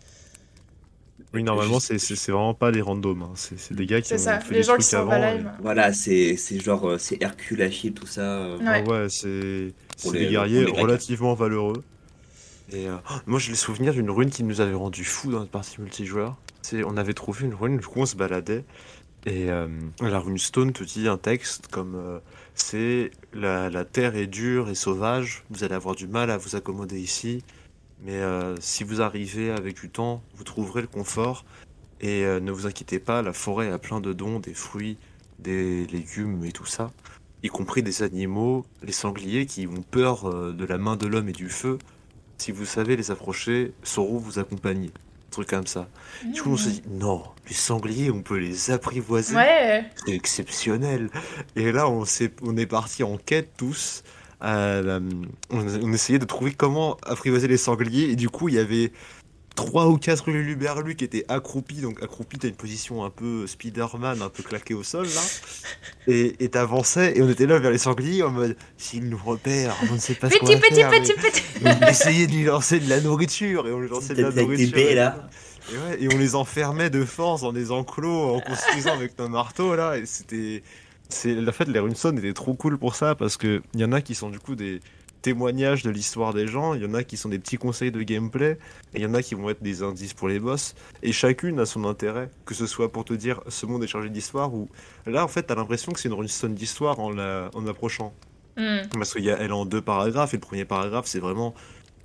[1.33, 3.23] Oui, normalement, Je- c'est c'est- c'est vraiment pas des randoms.
[3.23, 3.31] hein.
[3.35, 4.39] C'est c'est des gars qui ont ça.
[4.39, 5.53] fait Les des gens qui trucs sont avant.
[5.61, 8.21] Voilà, c'est c'est genre, euh, c'est Hercule, Achille, tout ça.
[8.21, 8.83] euh, Ouais.
[8.85, 9.29] Ah ouais, c'est
[10.11, 11.83] des les- guerriers les relativement valeureux.
[12.71, 15.39] Et euh, oh, moi, j'ai le souvenir d'une rune qui nous avait rendu fous dans
[15.39, 16.37] notre partie multijoueur.
[16.61, 18.63] C'est, on avait trouvé une rune, du coup, on se baladait.
[19.25, 19.67] Et euh,
[20.01, 22.19] la rune Stone te dit un texte comme euh,
[22.55, 26.55] c'est la, la terre est dure et sauvage, vous allez avoir du mal à vous
[26.57, 27.41] accommoder ici,
[28.05, 31.45] mais euh, si vous arrivez avec du temps, vous trouverez le confort.
[32.01, 34.97] Et euh, ne vous inquiétez pas, la forêt a plein de dons, des fruits,
[35.39, 36.91] des légumes et tout ça,
[37.43, 41.29] y compris des animaux, les sangliers qui ont peur euh, de la main de l'homme
[41.29, 41.77] et du feu.
[42.37, 44.87] Si vous savez les approcher, sauront vous accompagner.
[44.89, 45.87] Un truc comme ça.
[46.25, 49.35] Du coup, on se dit, non, les sangliers, on peut les apprivoiser.
[49.35, 49.85] Ouais.
[50.05, 51.09] C'est exceptionnel.
[51.55, 54.03] Et là, on, s'est- on est parti en quête tous.
[54.43, 54.99] À la-
[55.49, 58.09] on, on essayait de trouver comment apprivoiser les sangliers.
[58.11, 58.91] Et du coup, il y avait
[59.55, 61.81] trois ou quatre luluberlus qui étaient accroupis.
[61.81, 65.21] Donc, accroupi, t'as une position un peu Spider-Man, un peu claqué au sol, là.
[66.07, 69.93] Et t'avançais, et on était là vers les sangliers en mode, s'ils nous repèrent, on
[69.93, 71.63] ne sait pas ce qu'on Petit, va petit, faire, petit, mais- petit.
[71.79, 74.71] donc, essayez de lui lancer de la nourriture et on lui lançait de la nourriture.
[74.73, 75.29] baies, là.
[75.71, 79.29] Et, ouais, et on les enfermait de force dans des enclos en construisant avec nos
[79.29, 79.97] marteaux là.
[79.97, 80.61] Et c'était,
[81.09, 83.91] c'est en fait les runestones étaient trop cool pour ça parce que il y en
[83.91, 84.79] a qui sont du coup des
[85.21, 88.03] témoignages de l'histoire des gens, il y en a qui sont des petits conseils de
[88.03, 88.57] gameplay,
[88.93, 90.75] et il y en a qui vont être des indices pour les boss.
[91.01, 94.09] Et chacune a son intérêt, que ce soit pour te dire ce monde est chargé
[94.09, 94.69] d'histoire ou
[95.05, 98.13] là en fait t'as l'impression que c'est une runestone d'histoire en la, en approchant.
[98.57, 98.81] Hmm.
[98.91, 101.55] Parce qu'il y a elle en deux paragraphes, et le premier paragraphe, c'est vraiment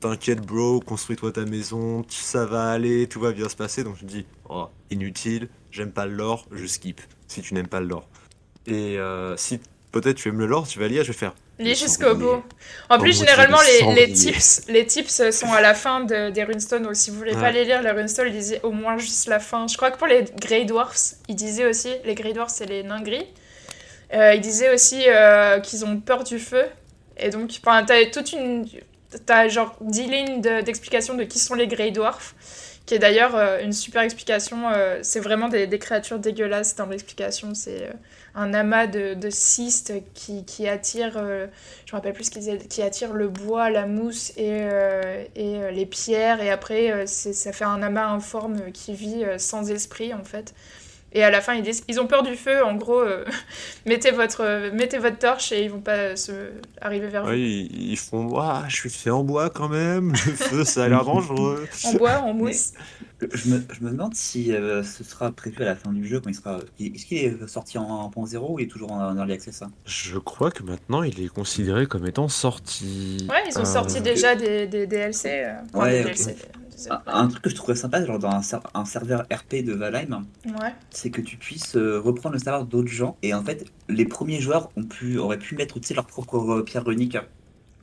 [0.00, 3.82] T'inquiète, bro, construis-toi ta maison, ça va aller, tout va bien se passer.
[3.82, 7.00] Donc je me dis, oh, inutile, j'aime pas le lore, je skip.
[7.26, 8.08] Si tu n'aimes pas le lore.
[8.68, 9.60] Et euh, si
[9.92, 11.34] peut-être tu aimes le lore, tu vas lire, je vais faire.
[11.58, 12.42] Lis jusqu'au bout.
[12.88, 13.58] En plus, généralement,
[13.96, 16.84] les, tips, les tips sont à la fin de- des runestones.
[16.84, 19.66] Donc, si vous voulez pas les lire, les runestones, lisez au moins juste la fin.
[19.66, 22.84] Je crois que pour les Grey Dwarfs, ils disaient aussi, les Grey Dwarfs, c'est les
[22.84, 23.26] nains gris.
[24.14, 26.64] Euh, il disait aussi euh, qu'ils ont peur du feu.
[27.16, 28.66] Et donc, t'as toute une.
[29.26, 32.34] T'as genre 10 lignes de- d'explications de, qui sont les Grey Dwarfs,
[32.88, 34.70] qui est d'ailleurs euh, une super explication.
[34.70, 37.54] euh, c'est vraiment des, créatures dégueulasses dans l'explication.
[37.54, 37.92] C'est euh,
[38.34, 43.12] un amas de, cystes qui, qui attire, je me rappelle plus ce qu'ils qui attire
[43.12, 44.62] le bois, la mousse et,
[45.36, 46.40] et les pierres.
[46.40, 50.54] Et après, ça fait un amas informe qui vit sans esprit en fait.
[51.12, 52.62] Et à la fin, ils disent, ils ont peur du feu.
[52.64, 53.24] En gros, euh,
[53.86, 56.32] mettez votre, euh, mettez votre torche et ils vont pas se
[56.80, 57.30] arriver vers vous.
[57.30, 58.28] Ouais, ils, ils font
[58.68, 61.66] je suis fait en bois quand même, le feu ça a l'air dangereux.
[61.84, 62.72] En bois, en mousse.
[63.20, 66.20] Je me, je me demande si euh, ce sera prévu à la fin du jeu
[66.20, 66.58] quand il sera.
[66.78, 69.66] Est-ce qu'il est sorti en 1.0 ou il est toujours en, en early access ça
[69.86, 73.26] Je crois que maintenant il est considéré comme étant sorti.
[73.28, 75.28] Ouais, ils ont Euh, sorti déjà des, des DLC.
[75.46, 76.04] euh, Ouais, des.
[76.04, 76.36] DLC,
[76.90, 79.72] un, un truc que je trouverais sympa genre dans un, ser- un serveur RP de
[79.74, 80.72] Valheim, Ouais.
[80.90, 84.40] c'est que tu puisses euh, reprendre le serveur d'autres gens et en fait les premiers
[84.40, 87.16] joueurs ont pu, auraient pu mettre tu sais, leur propre euh, pierre runique.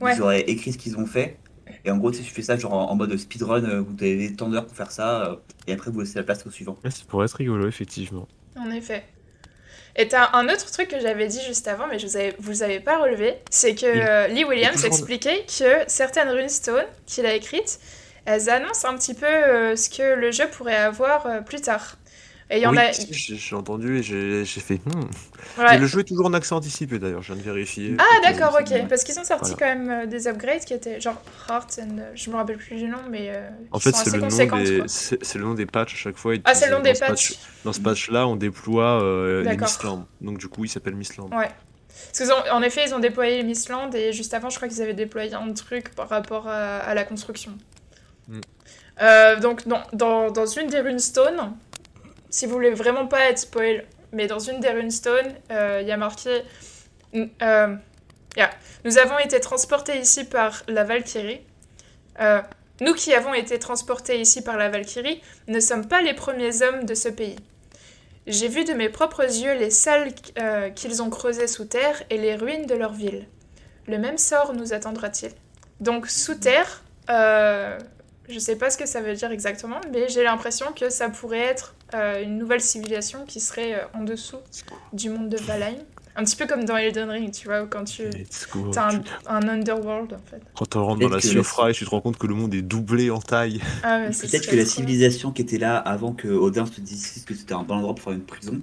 [0.00, 0.14] Ouais.
[0.16, 1.38] Ils auraient écrit ce qu'ils ont fait.
[1.84, 4.16] Et en gros, tu fais ça genre en, en mode speedrun euh, où tu avez
[4.28, 5.36] des temps d'heures pour faire ça euh,
[5.66, 6.76] et après vous laissez la place au suivant.
[6.84, 8.26] Ouais, ça pourrait être rigolo, effectivement.
[8.56, 9.04] En effet.
[9.98, 12.62] Et t'as un autre truc que j'avais dit juste avant, mais je vous avais, vous
[12.62, 14.00] avez pas relevé, c'est que Oui.
[14.06, 17.80] euh, Lee Williams expliquait que certaines runestones qu'il a écrites,
[18.26, 21.96] elles annoncent un petit peu euh, ce que le jeu pourrait avoir euh, plus tard.
[22.48, 22.92] Et il y en Oui, a.
[22.92, 24.80] j'ai entendu et j'ai fait.
[24.86, 25.60] Hmm.
[25.60, 25.74] Ouais.
[25.74, 27.96] Et le jeu est toujours en accès anticipé d'ailleurs, je viens de vérifier.
[27.98, 28.86] Ah d'accord, ok.
[28.88, 29.74] Parce qu'ils ont sorti Voilà.
[29.74, 31.96] quand même euh, des upgrades qui étaient genre Heart and...
[32.14, 33.30] Je me rappelle plus du nom, mais...
[33.30, 35.38] euh, En fait, c'est le, des...
[35.38, 36.34] le nom des patchs à chaque fois.
[36.44, 37.32] Ah, c'est le nom des patchs.
[37.32, 39.56] patch- Dans ce patch-là, on déploie euh, les.
[39.56, 40.06] Mistlands.
[40.20, 41.28] Donc du coup, il s'appelle Mistland.
[41.34, 41.50] Ouais.
[42.16, 44.82] Parce qu'en en effet, ils ont déployé les Mistland et juste avant, je crois qu'ils
[44.82, 47.50] avaient déployé un truc par rapport à, à la construction.
[48.28, 48.40] Mm.
[49.02, 51.56] Euh, donc, dans, dans, dans une des runestones,
[52.30, 55.92] si vous voulez vraiment pas être spoil, mais dans une des runestones, euh, il y
[55.92, 56.42] a marqué
[57.14, 57.76] euh,
[58.36, 58.50] yeah.
[58.84, 61.40] Nous avons été transportés ici par la Valkyrie.
[62.20, 62.40] Euh,
[62.80, 66.84] nous qui avons été transportés ici par la Valkyrie ne sommes pas les premiers hommes
[66.84, 67.36] de ce pays.
[68.26, 72.18] J'ai vu de mes propres yeux les salles euh, qu'ils ont creusées sous terre et
[72.18, 73.26] les ruines de leur ville.
[73.86, 75.32] Le même sort nous attendra-t-il?
[75.80, 77.78] Donc sous terre, euh,
[78.28, 81.38] je sais pas ce que ça veut dire exactement, mais j'ai l'impression que ça pourrait
[81.38, 84.38] être euh, une nouvelle civilisation qui serait euh, en dessous
[84.92, 85.76] du monde de Valheim.
[86.18, 88.04] Un petit peu comme dans Elden Ring, tu vois, quand tu
[88.76, 90.40] as un, Tu- un underworld en fait.
[90.54, 93.10] Quand on rentre dans la Fry, tu te rends compte que le monde est doublé
[93.10, 93.60] en taille.
[93.82, 97.52] Ah, Peut-être que la civilisation qui était là avant que Odin se dise que c'était
[97.52, 98.62] un bon endroit pour faire une prison,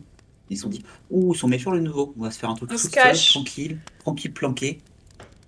[0.50, 2.56] ils se sont dit Ouh, ils sont méchants les nouveaux, on va se faire un
[2.56, 3.34] truc On se tout seul, cache.
[3.34, 4.80] tranquille, tranquille, planqué.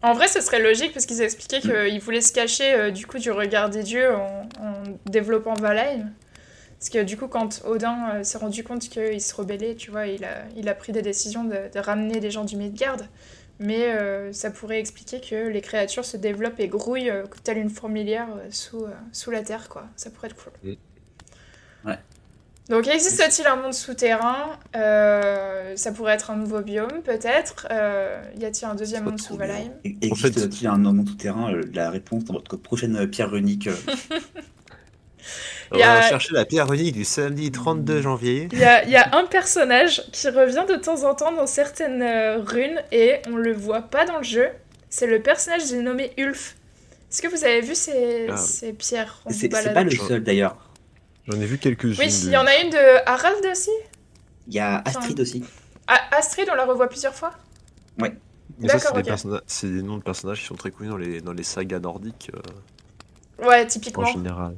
[0.02, 3.18] En vrai, ce serait logique parce qu'ils expliquaient qu'ils voulaient se cacher euh, du coup
[3.18, 6.12] du regard des dieux en, en développant Valheim.
[6.78, 10.08] Parce que du coup, quand Odin euh, s'est rendu compte qu'il se rebellait, tu vois,
[10.08, 12.98] il a, il a pris des décisions de, de ramener les gens du Midgard.
[13.58, 17.70] Mais euh, ça pourrait expliquer que les créatures se développent et grouillent euh, telle une
[17.70, 19.86] fourmilière sous, sous la terre, quoi.
[19.96, 20.52] Ça pourrait être cool.
[20.62, 21.88] Mm.
[21.88, 21.98] Ouais.
[22.70, 27.68] Donc, existe-t-il un monde souterrain Euh, Ça pourrait être un nouveau biome, peut-être.
[27.70, 29.36] Euh, y a-t-il un deuxième monde sous.
[29.38, 29.72] Valheim?
[29.84, 33.68] Et- En fait- Existe-t-il un monde souterrain euh, La réponse dans votre prochaine pierre runique.
[33.68, 33.76] euh,
[35.72, 38.48] On va chercher la pierre runique du samedi 32 janvier.
[38.52, 41.48] Il y a, il y a un personnage qui revient de temps en temps dans
[41.48, 42.04] certaines
[42.46, 44.48] runes et on le voit pas dans le jeu.
[44.90, 46.56] C'est le personnage dénommé Ulf.
[47.12, 48.38] Est-ce que vous avez vu ces, Ah.
[48.38, 50.65] ces pierres C'est pas le seul d'ailleurs.
[51.28, 51.96] J'en ai vu quelques-unes.
[52.00, 53.72] Oui, de- il y en a une de Harald aussi.
[54.48, 55.44] Il y a Astrid aussi.
[55.88, 57.32] Ah, Astrid, on la revoit plusieurs fois?
[57.98, 58.10] Mais
[58.70, 59.02] ça, c'est D'accord,
[59.64, 63.46] des, noms de personnages qui sont très connus dans les, dans les sagas nordiques euh,
[63.46, 64.06] Ouais, en typiquement.
[64.06, 64.56] général.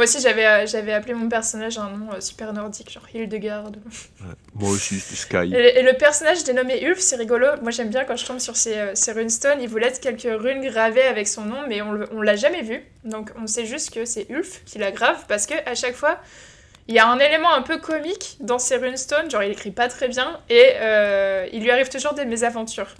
[0.00, 3.66] Moi aussi, j'avais euh, j'avais appelé mon personnage un nom euh, super nordique, genre Hildegard.
[3.66, 4.28] Ouais.
[4.54, 5.54] Moi aussi, Sky.
[5.54, 7.48] Et, et le personnage dénommé Ulf, c'est rigolo.
[7.60, 9.60] Moi, j'aime bien quand je tombe sur ces, euh, ces runestones.
[9.60, 12.82] Il vous laisse quelques runes gravées avec son nom, mais on, on l'a jamais vu.
[13.04, 16.18] Donc, on sait juste que c'est Ulf qui la grave parce que à chaque fois,
[16.88, 19.30] il y a un élément un peu comique dans ces runestones.
[19.30, 20.76] Genre, il écrit pas très bien et
[21.52, 22.94] il lui arrive toujours des mésaventures.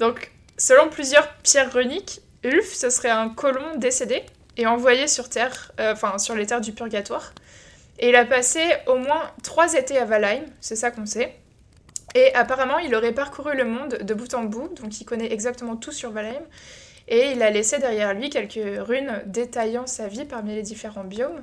[0.00, 4.24] Donc, selon plusieurs pierres runiques, Ulf, ce serait un colon décédé
[4.58, 7.32] et envoyé sur Terre, euh, enfin sur les terres du Purgatoire.
[7.98, 11.34] Et il a passé au moins trois étés à Valheim, c'est ça qu'on sait.
[12.14, 15.76] Et apparemment, il aurait parcouru le monde de bout en bout, donc il connaît exactement
[15.76, 16.42] tout sur Valheim.
[17.08, 21.42] Et il a laissé derrière lui quelques runes détaillant sa vie parmi les différents biomes.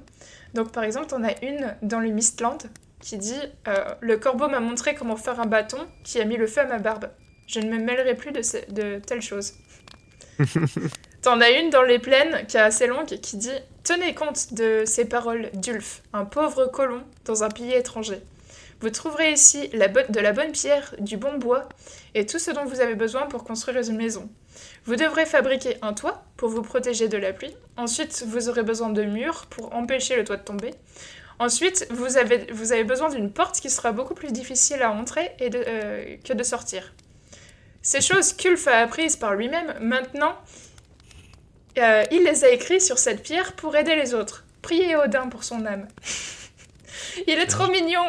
[0.53, 2.57] Donc par exemple, on a une dans le Mistland
[3.01, 6.47] qui dit euh, Le corbeau m'a montré comment faire un bâton qui a mis le
[6.47, 7.09] feu à ma barbe.
[7.47, 9.53] Je ne me mêlerai plus de, ce- de telle chose.
[11.25, 13.49] T'en as une dans les plaines qui est assez longue qui dit
[13.83, 18.21] Tenez compte de ces paroles d'Ulf, un pauvre colon dans un pays étranger.
[18.79, 21.67] Vous trouverez ici de la bonne pierre, du bon bois
[22.13, 24.29] et tout ce dont vous avez besoin pour construire une maison.
[24.85, 27.55] Vous devrez fabriquer un toit pour vous protéger de la pluie.
[27.75, 30.75] Ensuite, vous aurez besoin de murs pour empêcher le toit de tomber.
[31.39, 36.33] Ensuite, vous avez, besoin d'une porte qui sera beaucoup plus difficile à entrer euh, que
[36.33, 36.93] de sortir.
[37.81, 40.35] Ces choses qu'Ulf a apprises par lui-même, maintenant,
[41.77, 44.43] euh, il les a écrites sur cette pierre pour aider les autres.
[44.61, 45.87] Priez Odin pour son âme.
[47.27, 48.03] il est trop mignon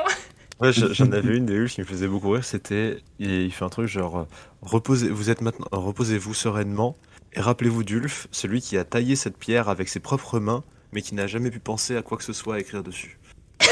[0.59, 3.65] Ouais, j'en avais une des Hulk qui me faisait beaucoup rire, c'était il, il fait
[3.65, 4.25] un truc genre euh,
[4.63, 6.97] reposez vous êtes maintenant euh, reposez-vous sereinement
[7.35, 11.15] et rappelez-vous d'Ulf, celui qui a taillé cette pierre avec ses propres mains mais qui
[11.15, 13.19] n'a jamais pu penser à quoi que ce soit à écrire dessus.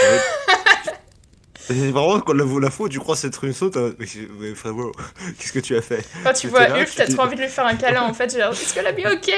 [1.71, 4.93] Et vraiment quand la, la fois où tu crois cette une saute, euh, mais, frérot,
[5.39, 6.05] qu'est-ce que tu as fait?
[6.23, 8.37] Quand tu vois là, Ulf, t'as trop envie de lui faire un câlin en fait.
[8.39, 9.31] Genre, est-ce que la vie ok?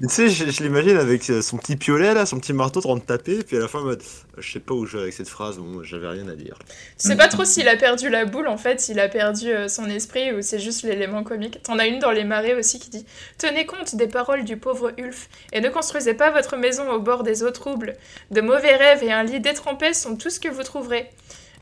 [0.00, 2.82] Tu sais, je, je l'imagine avec euh, son petit piolet là, son petit marteau en
[2.82, 4.02] train de taper, puis à la fin mode
[4.38, 6.58] je sais pas où je vais avec cette phrase, bon, j'avais rien à dire.
[6.98, 9.68] Tu sais pas trop s'il a perdu la boule en fait, s'il a perdu euh,
[9.68, 11.62] son esprit ou c'est juste l'élément comique.
[11.62, 13.04] T'en as une dans les marais aussi qui dit
[13.38, 17.22] Tenez compte des paroles du pauvre Ulf et ne construisez pas votre maison au bord
[17.22, 17.94] des eaux troubles.
[18.30, 21.10] De mauvais rêves et un lit détrempé sont tout ce que vous trouverez.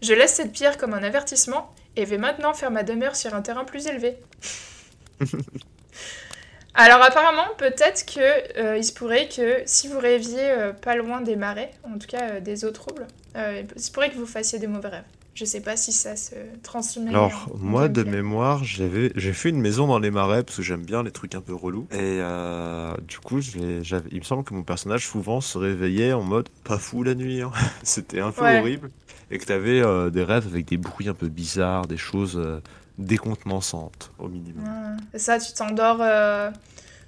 [0.03, 3.43] Je laisse cette pierre comme un avertissement et vais maintenant faire ma demeure sur un
[3.43, 4.17] terrain plus élevé.
[6.75, 11.21] Alors apparemment, peut-être que euh, il se pourrait que si vous rêviez euh, pas loin
[11.21, 14.27] des marais, en tout cas euh, des eaux troubles, euh, il se pourrait que vous
[14.27, 15.05] fassiez des mauvais rêves.
[15.35, 17.11] Je sais pas si ça se transmet.
[17.11, 20.59] Alors, en- en moi, de mémoire, j'avais, j'ai fait une maison dans les marais parce
[20.59, 21.87] que j'aime bien les trucs un peu relous.
[21.93, 26.49] Et euh, du coup, il me semble que mon personnage souvent se réveillait en mode
[26.65, 27.43] pas fou la nuit.
[27.43, 27.53] hein.
[27.83, 28.59] C'était un peu Ouais.
[28.61, 28.91] horrible.
[29.31, 32.61] Et que t'avais euh, des rêves avec des bruits un peu bizarres, des choses euh,
[32.99, 34.65] décontenançantes au minimum.
[34.65, 34.97] Ouais.
[35.13, 36.51] C'est ça, tu t'endors, euh,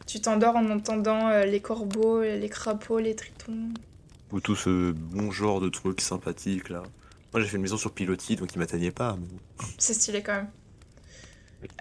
[0.06, 3.68] tu t'endors en entendant euh, les corbeaux, les crapauds, les tritons.
[4.30, 6.82] Ou tout ce bon genre de trucs sympathiques là.
[7.32, 9.16] Moi, j'ai fait une maison sur pilotis, donc il m'atteignait pas.
[9.18, 9.66] mais.
[9.78, 10.48] C'est stylé quand même.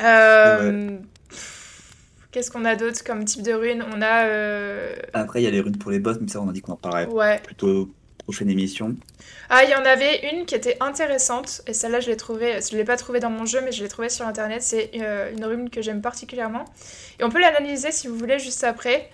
[0.02, 0.98] Euh,
[2.32, 4.26] Qu'est-ce qu'on a d'autre comme type de ruines On a.
[4.26, 6.62] euh, Après, il y a les runes pour les boss, mais ça, on a dit
[6.62, 7.40] qu'on en parlerait Ouais.
[7.44, 7.90] plutôt
[8.40, 8.96] émission.
[9.50, 12.60] Ah, il y en avait une qui était intéressante, et celle-là, je l'ai trouvée.
[12.62, 14.62] Je l'ai pas trouvée dans mon jeu, mais je l'ai trouvée sur internet.
[14.62, 16.66] C'est euh, une rune que j'aime particulièrement.
[17.20, 19.10] Et on peut l'analyser si vous voulez juste après.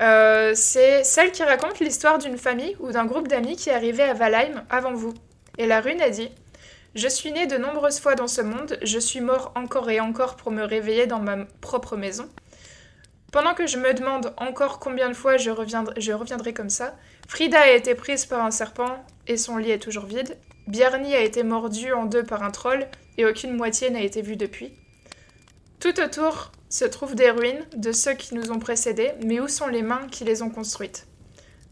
[0.00, 4.02] Euh, c'est celle qui raconte l'histoire d'une famille ou d'un groupe d'amis qui est arrivé
[4.02, 5.12] à Valheim avant vous.
[5.58, 6.30] Et la rune a dit
[6.94, 10.36] Je suis né de nombreuses fois dans ce monde, je suis mort encore et encore
[10.36, 12.28] pour me réveiller dans ma propre maison.
[13.30, 16.96] Pendant que je me demande encore combien de fois je reviendrai, je reviendrai comme ça,
[17.30, 20.36] Frida a été prise par un serpent et son lit est toujours vide.
[20.66, 24.34] Bjarni a été mordu en deux par un troll et aucune moitié n'a été vue
[24.34, 24.72] depuis.
[25.78, 29.68] Tout autour se trouvent des ruines de ceux qui nous ont précédés, mais où sont
[29.68, 31.06] les mains qui les ont construites?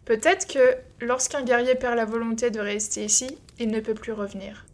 [0.04, 4.64] Peut-être que lorsqu'un guerrier perd la volonté de rester ici, il ne peut plus revenir.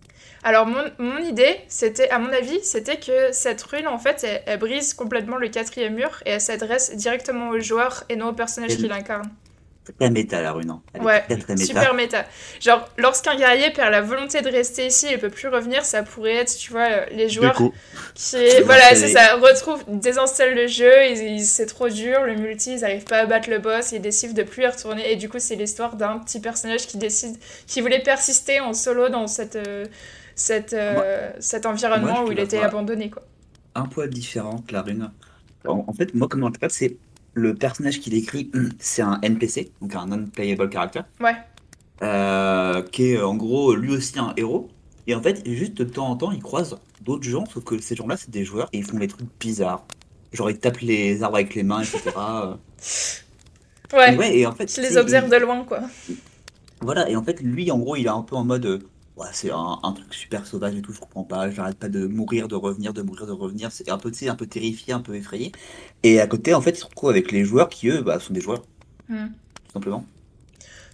[0.43, 4.43] Alors mon, mon idée, c'était, à mon avis, c'était que cette rune, en fait, elle,
[4.45, 8.35] elle brise complètement le quatrième mur et elle s'adresse directement au joueur et non au
[8.35, 9.31] personnage qui l'incarne.
[9.99, 10.71] Très méta la rune.
[10.71, 10.83] hein.
[11.05, 11.67] Ouais, très très méta.
[11.67, 12.25] Super méta.
[12.61, 16.37] Genre, lorsqu'un guerrier perd la volonté de rester ici et peut plus revenir, ça pourrait
[16.37, 17.53] être, tu vois, euh, les joueurs
[18.15, 22.75] qui, voilà, c'est ça, retrouvent, désinstallent le jeu, ils- ils- c'est trop dur, le multi,
[22.77, 25.29] ils arrivent pas à battre le boss, ils décident de plus y retourner, et du
[25.29, 29.57] coup, c'est l'histoire d'un petit personnage qui décide, qui voulait persister en solo dans cette,
[29.57, 29.85] euh,
[30.35, 33.23] cette, euh, cet environnement moi, où il était abandonné, quoi.
[33.75, 35.11] un poil différente, la rune.
[35.67, 36.97] En, en fait, moi, comme dans le cas, c'est
[37.35, 41.35] le personnage qui l'écrit, c'est un NPC, donc un non-playable character, Ouais.
[42.03, 44.69] euh, qui est en gros lui aussi un héros.
[45.07, 47.95] Et en fait, juste de temps en temps, il croise d'autres gens, sauf que ces
[47.95, 49.85] gens-là, c'est des joueurs et ils font des trucs bizarres.
[50.33, 52.11] Genre, ils tapent les arbres avec les mains, etc.
[53.93, 55.81] Ouais, Et ouais, et en fait, je tu les observe il- de loin, quoi.
[56.81, 58.79] Voilà, et en fait, lui, en gros, il est un peu en mode, euh,
[59.17, 62.07] ouais, c'est un, un truc super sauvage et tout, je comprends pas, j'arrête pas de
[62.07, 64.93] mourir, de revenir, de mourir, de revenir, c'est un peu, tu sais, un peu terrifié,
[64.95, 65.53] un peu effrayé.
[66.03, 68.41] Et à côté, en fait, il se avec les joueurs qui, eux, bah, sont des
[68.41, 68.63] joueurs,
[69.09, 69.35] Hmm.
[69.65, 70.07] tout simplement.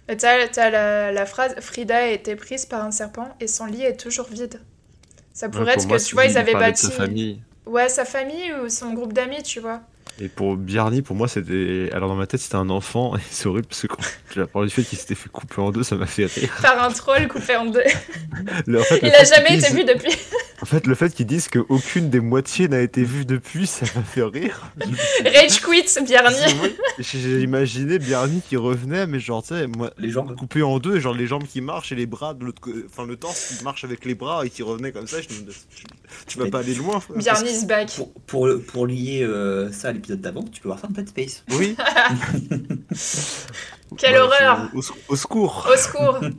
[0.07, 3.65] Et T'as, t'as la, la phrase Frida a été prise par un serpent et son
[3.65, 4.59] lit est toujours vide.
[5.33, 6.75] Ça pourrait Ouais, être que tu vois, ils avaient bâti.
[6.77, 7.43] sa famille.
[7.67, 9.81] Ouais, sa famille ou son groupe d'amis, tu vois.
[10.23, 11.89] Et pour Bjarni, pour moi, c'était.
[11.93, 13.97] Alors dans ma tête, c'était un enfant, et c'est horrible parce que quand
[14.35, 16.55] j'ai parlé du fait qu'il s'était fait couper en deux, ça m'a fait rire.
[16.61, 17.81] Par un troll coupé en deux.
[18.67, 20.15] Il a fait jamais été vu depuis.
[20.61, 24.03] En fait, le fait qu'ils disent qu'aucune des moitiés n'a été vue depuis, ça m'a
[24.03, 24.71] fait rire.
[25.25, 26.37] Rage quit, Bjarni.
[26.99, 30.35] J'ai j'ai imaginé Bjarni qui revenait, mais genre, tu sais, moi, Les jambes.
[30.35, 32.83] coupé en deux, et genre les jambes qui marchent et les bras de l'autre côté,
[32.87, 35.17] enfin le torse qui marche avec les bras et qui revenait comme ça.
[35.21, 35.57] Je me dis,
[36.27, 37.17] tu, vas pas aller loin, frère.
[37.17, 37.91] Bjarni is back.
[37.95, 41.09] Pour, pour, pour lier euh, ça à l'épisode d'avant, tu peux voir ça en Dead
[41.09, 41.43] Space.
[41.53, 41.75] Oui.
[43.97, 45.67] Quelle Bah, horreur Au, au- au secours.
[45.71, 46.19] Au secours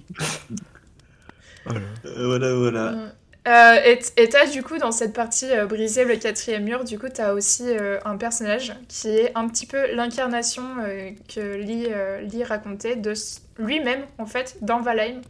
[1.65, 2.55] Voilà, Euh, voilà.
[2.55, 2.89] voilà.
[2.93, 3.09] Euh,
[3.47, 7.09] et et t'as du coup dans cette partie euh, briser le quatrième mur, du coup
[7.09, 12.21] t'as aussi euh, un personnage qui est un petit peu l'incarnation euh, que Lee, euh,
[12.21, 13.15] Lee racontait de
[13.59, 15.23] lui-même en fait dans Valheim.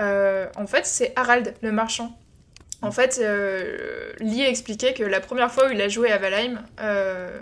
[0.00, 2.16] Euh, en fait c'est Harald le marchand.
[2.82, 6.60] En fait euh, Lee expliquait que la première fois où il a joué à Valheim,
[6.80, 7.38] euh,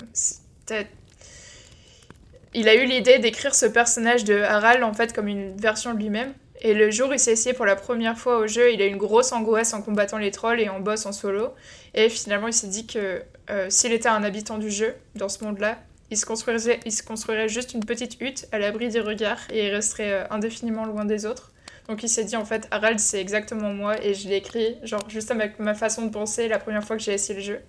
[2.55, 5.99] il a eu l'idée d'écrire ce personnage de Harald en fait comme une version de
[5.99, 6.35] lui-même.
[6.67, 8.87] Et le jour où il s'est essayé pour la première fois au jeu, il a
[8.87, 11.51] une grosse angoisse en combattant les trolls et en boss en solo.
[11.95, 15.45] Et finalement, il s'est dit que euh, s'il était un habitant du jeu, dans ce
[15.45, 15.79] monde-là,
[16.11, 19.69] il se, construirait, il se construirait juste une petite hutte à l'abri des regards et
[19.69, 21.53] il resterait euh, indéfiniment loin des autres.
[21.89, 25.09] Donc il s'est dit en fait, Harald c'est exactement moi et je l'ai écrit, genre
[25.09, 27.61] juste avec ma façon de penser la première fois que j'ai essayé le jeu.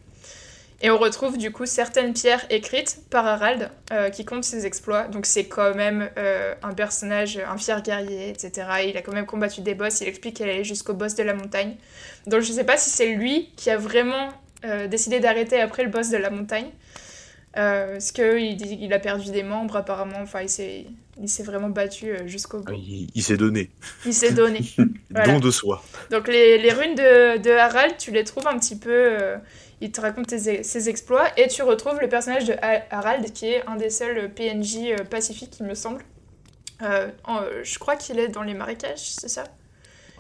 [0.82, 5.08] Et on retrouve du coup certaines pierres écrites par Harald euh, qui comptent ses exploits.
[5.08, 8.52] Donc c'est quand même euh, un personnage, un fier guerrier, etc.
[8.88, 11.34] Il a quand même combattu des boss, il explique qu'elle allait jusqu'au boss de la
[11.34, 11.76] montagne.
[12.28, 14.30] Donc je sais pas si c'est lui qui a vraiment
[14.66, 16.70] euh, décidé d'arrêter après le boss de la montagne.
[17.58, 20.86] Euh, parce qu'il a perdu des membres apparemment, enfin il s'est,
[21.20, 22.72] il s'est vraiment battu euh, jusqu'au bout.
[22.74, 23.72] Il, il s'est donné.
[24.06, 24.60] Il s'est donné.
[25.10, 25.34] Voilà.
[25.34, 25.82] Don de soi.
[26.12, 28.92] Donc les, les runes de, de Harald, tu les trouves un petit peu...
[28.92, 29.38] euh,
[29.80, 33.64] il te raconte ses exploits et tu retrouves le personnage de Ha- Harald qui est
[33.68, 36.04] un des seuls PNJ pacifiques, il me semble.
[36.82, 39.44] Euh, en- je crois qu'il est dans les marécages, c'est ça?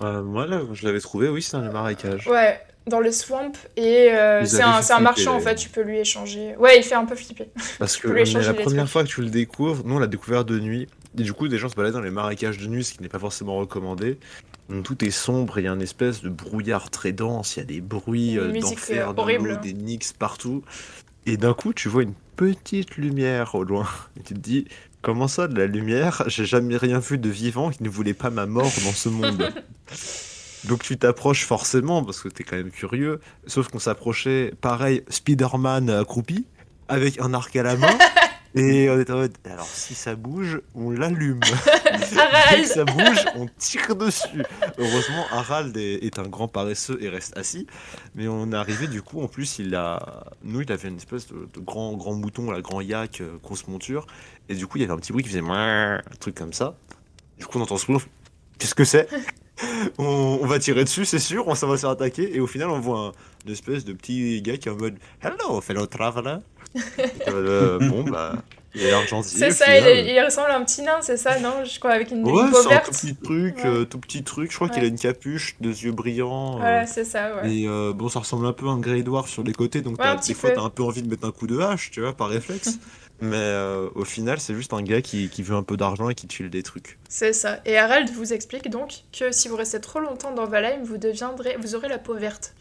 [0.01, 2.27] Euh, moi, là, je l'avais trouvé, oui, c'est dans le marécage.
[2.27, 3.53] Ouais, dans le swamp.
[3.75, 6.55] Et euh, c'est un, un marchand en fait, tu peux lui échanger.
[6.57, 7.49] Ouais, il fait un peu flipper.
[7.79, 8.91] Parce que échanger la première trucs.
[8.91, 10.87] fois que tu le découvres, nous on l'a découvert de nuit.
[11.17, 13.09] Et du coup, des gens se baladent dans les marécages de nuit, ce qui n'est
[13.09, 14.17] pas forcément recommandé.
[14.69, 17.61] Donc tout est sombre, il y a une espèce de brouillard très dense, il y
[17.63, 19.49] a des bruits euh, d'enfer, euh, de horrible.
[19.49, 20.63] l'eau, des nix partout.
[21.25, 23.87] Et d'un coup, tu vois une petite lumière au loin.
[24.19, 24.67] Et tu te dis,
[25.01, 26.23] comment ça, de la lumière?
[26.27, 29.51] J'ai jamais rien vu de vivant qui ne voulait pas ma mort dans ce monde.
[30.67, 33.19] Donc tu t'approches forcément parce que t'es quand même curieux.
[33.45, 36.45] Sauf qu'on s'approchait, pareil, Spider-Man accroupi,
[36.87, 37.97] avec un arc à la main.
[38.55, 41.41] Et on était en mode, alors si ça bouge, on l'allume.
[42.17, 44.43] Harald ça bouge, on tire dessus.
[44.79, 47.67] Heureusement, Harald est, est un grand paresseux et reste assis.
[48.15, 50.23] Mais on est arrivé, du coup, en plus, il a.
[50.43, 53.67] Nous, il avait une espèce de, de grand, grand mouton, la grand yak, euh, grosse
[53.67, 54.07] monture.
[54.49, 55.43] Et du coup, il y avait un petit bruit qui faisait.
[55.47, 56.77] Un truc comme ça.
[57.37, 58.03] Du coup, on entend ce bruit.
[58.57, 59.07] Qu'est-ce que c'est?
[59.97, 62.35] on, on va tirer dessus, c'est sûr, on ça va se faire attaquer.
[62.35, 63.11] Et au final, on voit un,
[63.45, 66.37] une espèce de petit gars qui est en mode Hello, fellow traveler.
[67.27, 68.35] Euh, bon, bah.
[68.75, 69.37] Il a l'air gentil.
[69.37, 69.81] C'est ça, final.
[69.83, 71.63] il, est- il ressemble à un petit nain, c'est ça, non?
[71.63, 73.65] Je crois, avec une, une Ouais, peau c'est un tout petit truc, Ouais.
[73.65, 74.51] euh, tout petit truc.
[74.51, 76.55] Je crois qu'il a une capuche, deux yeux brillants.
[76.55, 77.51] euh, Voilà, c'est ça, ouais.
[77.51, 79.97] Et euh, bon, ça ressemble un peu à un Grey Dwarf sur les côtés, donc
[80.27, 82.27] des fois t'as un peu envie de mettre un coup de hache, tu vois, par
[82.27, 82.77] réflexe.
[83.19, 86.15] Mais euh, au final, c'est juste un gars qui, qui veut un peu d'argent et
[86.15, 86.99] qui tue des trucs.
[87.09, 87.59] C'est ça.
[87.65, 91.57] Et Harald vous explique donc que si vous restez trop longtemps dans Valheim, vous deviendrez,
[91.59, 92.53] vous aurez la peau verte.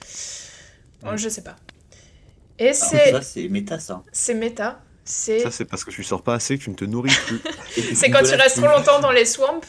[1.02, 1.18] Bon, Ouais.
[1.18, 1.56] je sais pas.
[2.58, 4.02] Et Alors, c'est, ça, c'est méta, ça.
[4.12, 4.80] c'est méta.
[5.04, 7.40] C'est, Ça, c'est parce que tu sors pas assez que tu ne te nourris plus.
[7.94, 9.60] c'est quand tu restes trop longtemps dans les swamps.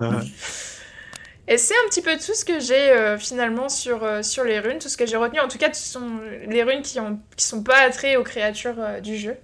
[1.46, 4.58] Et c'est un petit peu tout ce que j'ai euh, finalement sur, euh, sur les
[4.58, 5.40] runes, tout ce que j'ai retenu.
[5.40, 6.08] En tout cas, ce sont
[6.48, 9.36] les runes qui, ont, qui sont pas attrées aux créatures euh, du jeu.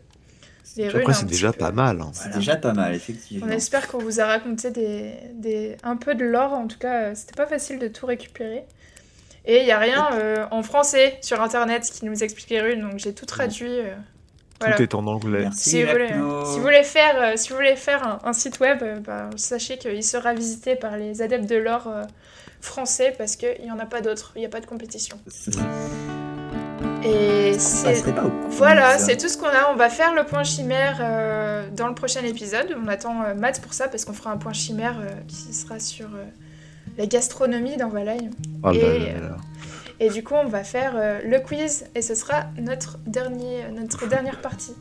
[0.78, 1.58] Après, c'est déjà peu.
[1.58, 2.00] pas mal.
[2.00, 2.10] hein.
[2.12, 2.36] C'est Voilà.
[2.38, 3.46] déjà pas mal, effectivement.
[3.48, 6.52] On espère qu'on vous a raconté des, des, un peu de lore.
[6.52, 8.64] En tout cas, euh, c'était pas facile de tout récupérer.
[9.46, 12.82] Et il y a rien euh, en français sur internet qui nous explique les runes,
[12.82, 13.80] donc j'ai tout traduit.
[13.80, 13.94] euh,
[14.60, 14.76] voilà.
[14.76, 15.40] Tout est en anglais.
[15.44, 18.32] Merci, Si vous, voulez, si vous voulez faire, euh, si vous voulez faire un, un
[18.34, 22.04] site web, euh, bah, sachez qu'il sera visité par les adeptes de l'or euh,
[22.60, 25.18] français parce qu'il n'y en a pas d'autres, il n'y a pas de compétition.
[27.02, 28.02] Et Ah, c'est
[28.50, 29.70] voilà, c'est tout ce qu'on a.
[29.72, 32.76] On va faire le point chimère euh, dans le prochain épisode.
[32.82, 35.78] On attend euh, Matt pour ça parce qu'on fera un point chimère euh, qui sera
[35.78, 36.24] sur euh,
[36.98, 38.30] la gastronomie dans Valheim.
[38.62, 39.36] Ah, Et, là, là.
[39.98, 44.06] Et du coup, on va faire euh, le quiz et ce sera notre, dernier, notre
[44.06, 44.74] dernière partie.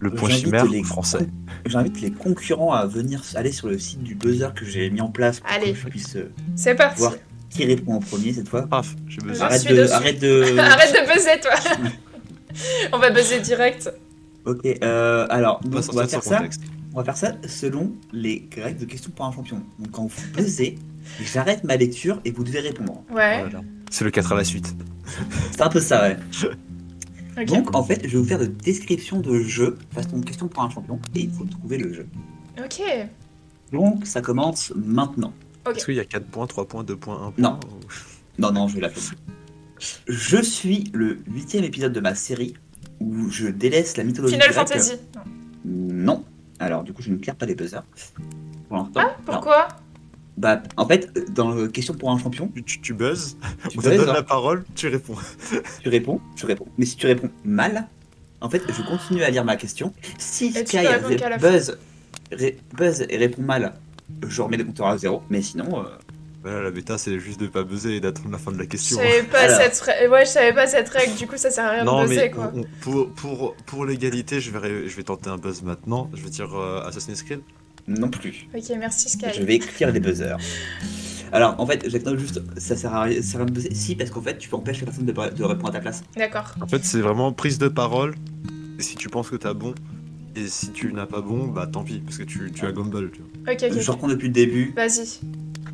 [0.00, 1.26] Le point chimère les français.
[1.66, 5.08] J'invite les concurrents à venir aller sur le site du buzzer que j'ai mis en
[5.10, 5.72] place pour Allez.
[5.72, 7.00] que je puisse euh, C'est parti.
[7.00, 7.14] voir
[7.50, 8.68] qui répond en premier cette fois.
[9.08, 9.46] J'ai besoin.
[9.46, 9.92] Arrête de, dessus.
[9.92, 10.44] arrête de.
[10.58, 11.52] Arrête de buzzer, toi
[12.92, 13.90] On va buzzer direct.
[14.44, 16.36] Ok, euh, alors On va donc, on va sortir faire ça.
[16.38, 16.62] contexte.
[16.94, 19.62] On va faire ça selon les règles de questions pour un champion.
[19.78, 20.78] Donc quand vous buzzez,
[21.20, 23.04] j'arrête ma lecture et vous devez répondre.
[23.10, 23.60] Ouais, Voilà.
[23.90, 24.74] C'est le 4 à la suite.
[25.52, 26.16] C'est un peu ça, ouais.
[27.46, 30.70] Donc en fait, je vais vous faire de description de jeu façon question pour un
[30.70, 32.06] champion et il faut trouver le jeu.
[32.58, 32.82] Ok.
[33.72, 35.32] Donc ça commence maintenant.
[35.76, 37.60] Est-ce qu'il y a 4 points, 3 points, 2 points, 1 point Non.
[37.66, 39.14] ou- Non, non, je vais la faire.
[40.06, 42.54] Je suis le huitième épisode de ma série
[43.00, 44.68] où je délaisse la mythologie Final grecque.
[44.68, 44.92] Fantasy.
[45.64, 46.24] Non.
[46.58, 47.84] Alors du coup, je ne claire pas les buzzers.
[48.68, 49.00] Pour l'instant.
[49.02, 49.68] Ah, pourquoi?
[50.36, 53.36] Bah, en fait, dans le question pour un champion, Tu, tu, tu buzzes,
[53.70, 54.12] tu, on te donne hein.
[54.12, 55.16] la parole, tu réponds.
[55.82, 56.66] tu réponds, tu réponds.
[56.78, 57.88] Mais si tu réponds mal,
[58.40, 59.92] en fait, je continue à lire ma question.
[60.18, 60.78] Si Sky
[61.40, 61.76] buzz,
[62.30, 63.74] ré- buzz et répond mal,
[64.26, 65.22] je remets le compteur à zéro.
[65.30, 65.82] Mais sinon, euh,
[66.42, 68.68] Voilà, la bêta, c'est juste de pas buzzer et d'attendre la fin de la Je
[68.68, 68.96] question.
[68.96, 71.84] savais pas cette ouais, je savais pas cette règle, du coup ça sert à rien
[71.84, 72.52] Non, de buzzer mais quoi.
[72.54, 76.10] on- on- pour, pour, pour l'égalité, je vais, je vais tenter un buzz maintenant.
[76.14, 77.40] Je vais dire euh, Assassin's Creed.
[77.88, 78.46] non plus.
[78.54, 79.26] Ok, merci Sky.
[79.36, 80.36] Je vais écrire les buzzers.
[81.32, 83.74] Alors, en fait, j'acknowledge juste, ça sert à rien, ça sert à rien de buzzer.
[83.74, 86.02] Si, parce qu'en fait, tu empêches la personne de, de répondre à ta place.
[86.16, 86.54] D'accord.
[86.60, 88.14] En fait, c'est vraiment prise de parole.
[88.78, 89.74] Et si tu penses que t'as bon,
[90.38, 93.10] et si tu n'as pas bon, bah tant pis, parce que tu, tu as Gumball.
[93.10, 93.52] Tu vois.
[93.52, 93.80] Ok, ok.
[93.80, 94.72] Je reprends depuis le début.
[94.76, 95.20] Vas-y.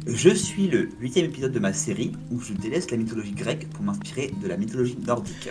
[0.07, 3.83] Je suis le huitième épisode de ma série où je délaisse la mythologie grecque pour
[3.85, 5.49] m'inspirer de la mythologie nordique.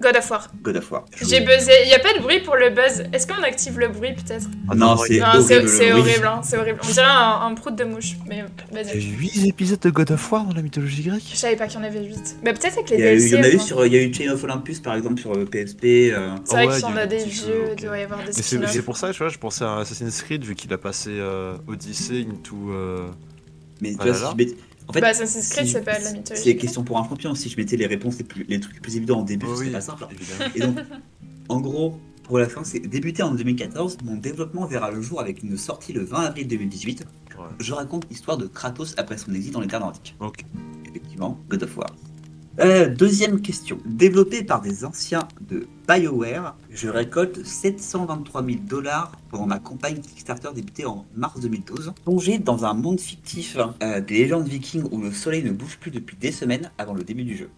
[0.00, 0.46] God of War.
[0.62, 1.04] God of War.
[1.26, 1.72] J'ai buzzé.
[1.84, 3.04] Il y a pas de bruit pour le buzz.
[3.12, 4.46] Est-ce qu'on active le bruit peut-être?
[4.68, 5.68] Ah Non, c'est horrible.
[5.68, 6.00] c'est oui.
[6.00, 6.78] horrible, hein, c'est horrible.
[6.84, 8.16] On dirait un, un prout de mouche.
[8.28, 8.98] Mais Il y a vas-y.
[9.06, 11.80] eu 8 épisodes de God of War dans la mythologie Je grecque savais pas qu'il
[11.80, 12.36] y en avait 8.
[12.42, 13.36] Mais peut-être avec les Il y, a eu, il DLC.
[13.36, 15.32] y en a eu sur, il y a eu Chain of Olympus par exemple sur
[15.32, 15.84] euh, PSP.
[15.84, 18.22] euh, C'est vrai Ah ouais, qu'il y en a des vieux, il doit y avoir
[18.24, 18.70] des c'est spin-offs.
[18.72, 21.56] c'est pour ça, tu vois, je pensais à Assassin's Creed, vu qu'il a passé euh,
[21.66, 22.70] Odyssey into.
[22.70, 23.08] euh,
[23.80, 26.12] Mais tu vois, si je En fait, Bah, Assassin's Creed, si- c'est pas de la
[26.12, 26.42] mythologie.
[26.44, 27.34] C'est question pour un champion.
[27.34, 29.54] Si je mettais les réponses les, plus, les trucs les plus évidents en début, Oh
[29.56, 30.06] c'est oui, pas simple.
[30.10, 30.50] évidemment.
[30.54, 30.76] Et donc,
[31.48, 33.98] en gros, pour la fin, c'est débuté en 2014.
[34.04, 37.04] Mon développement verra le jour avec une sortie le 20 avril 2018.
[37.38, 37.44] Ouais.
[37.60, 40.14] Je raconte l'histoire de Kratos après son exil dans les terres nordiques.
[40.20, 40.44] Ok.
[40.88, 41.90] Effectivement, God of War.
[42.58, 43.78] Euh, deuxième question.
[43.84, 50.48] Développé par des anciens de BioWare, je récolte 723 000 dollars pendant ma campagne Kickstarter
[50.54, 51.92] débutée en mars 2012.
[52.04, 55.90] Plongé dans un monde fictif euh, des légendes vikings où le soleil ne bouge plus
[55.90, 57.50] depuis des semaines avant le début du jeu.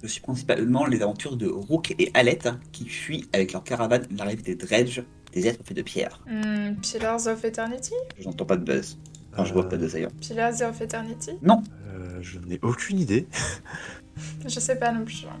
[0.00, 4.42] Je suis principalement les aventures de Rook et Alette qui fuient avec leur caravane l'arrivée
[4.42, 5.02] des Dredge,
[5.32, 6.20] des êtres faits de pierre.
[6.28, 7.94] Hmm, Pillars of Eternity?
[8.20, 8.96] J'entends pas de buzz.
[9.34, 10.10] Enfin, je vois pas de ailleurs.
[10.20, 13.26] Pillars of Eternity Euh, je n'ai aucune idée.
[14.46, 15.26] Je sais pas non plus.
[15.28, 15.36] hein.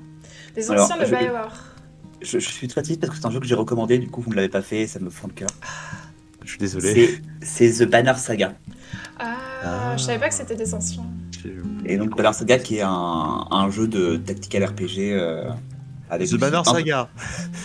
[0.56, 1.64] Les Alors, anciens de je- BioWare.
[2.20, 4.20] Je, je suis très triste parce que c'est un jeu que j'ai recommandé, du coup
[4.20, 5.48] vous ne l'avez pas fait ça me fend le cœur.
[6.44, 7.20] Je suis désolé.
[7.42, 8.54] C'est The Banner Saga.
[9.18, 9.94] Ah, Ah.
[9.96, 11.04] je savais pas que c'était des anciens.
[11.84, 15.50] Et donc Banner Saga qui est un, un jeu de tactical RPG euh,
[16.10, 17.08] avec The Banner Saga.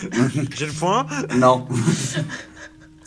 [0.56, 1.06] J'ai le point.
[1.36, 1.66] Non.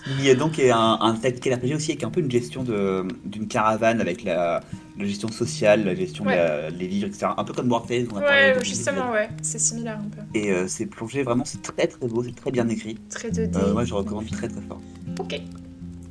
[0.08, 3.48] Il y a donc un, un tactical RPG aussi avec un peu une gestion d'une
[3.48, 4.62] caravane avec la,
[5.00, 6.34] la gestion sociale, la gestion Ouais.
[6.34, 7.28] de la- les livres, etc.
[7.38, 8.04] Un peu comme Warface.
[8.12, 9.30] on a parlé Ouais, justement, ouais.
[9.42, 10.38] C'est similaire un peu.
[10.38, 12.98] Et euh, c'est plongé vraiment, c'est très très beau, c'est très bien écrit.
[13.10, 13.56] Très 2D.
[13.56, 14.82] Euh, moi je recommande très très fort.
[15.20, 15.40] Ok.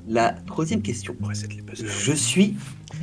[0.09, 1.14] La troisième question.
[1.22, 1.86] Reset les buzzers.
[1.86, 2.57] Je suis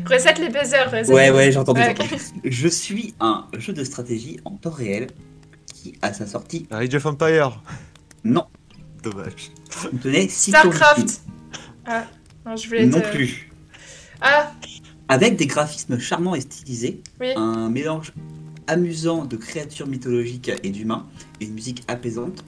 [0.09, 1.13] Reset les buzzers, reset.
[1.13, 1.81] Ouais, ouais, j'ai entendu.
[1.81, 1.95] Ouais.
[2.43, 5.07] Je suis un jeu de stratégie en temps réel
[5.73, 7.61] qui, à sa sortie, Age of Empire.
[8.23, 8.45] non,
[9.03, 9.51] Dommage.
[10.29, 11.21] Starcraft
[11.85, 12.05] Ah,
[12.45, 13.49] non, je voulais Non te- plus.
[14.21, 14.51] Ah,
[15.07, 17.31] Avec des graphismes charmants et stylisés, oui.
[17.35, 18.13] un mélange
[18.67, 21.07] amusant de créatures mythologiques et d'humains,
[21.39, 22.43] et une musique apaisante,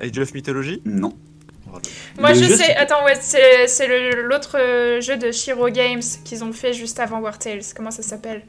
[0.00, 0.80] Age of Mythology.
[0.84, 1.12] non.
[2.18, 2.74] Moi, le je jeu, sais.
[2.76, 7.38] Attends, ouais, c'est l'autre euh, jeu de Shiro Games qu'ils ont fait juste avant War
[7.38, 7.60] Tales.
[7.76, 8.42] Comment ça s'appelle?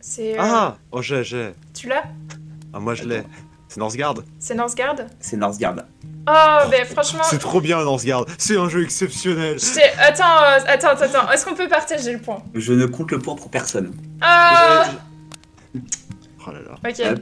[0.00, 0.32] C'est.
[0.32, 1.52] euh, Ah Oh, j'ai, j'ai.
[1.74, 2.02] Tu l'as?
[2.72, 3.22] Ah, moi je l'ai.
[3.68, 4.14] C'est Northgard.
[4.40, 5.76] C'est Northgard C'est Northgard.
[6.28, 7.22] Oh, ben franchement.
[7.24, 8.26] C'est trop bien Northgard.
[8.38, 9.58] C'est un jeu exceptionnel.
[9.98, 11.30] Attends, euh, attends, attends, attends.
[11.30, 12.42] Est-ce qu'on peut partager le point?
[12.54, 13.92] Je ne compte le point pour personne.
[14.20, 14.86] Ah
[16.48, 16.74] Oh là là.
[16.88, 17.16] Ok, Euh.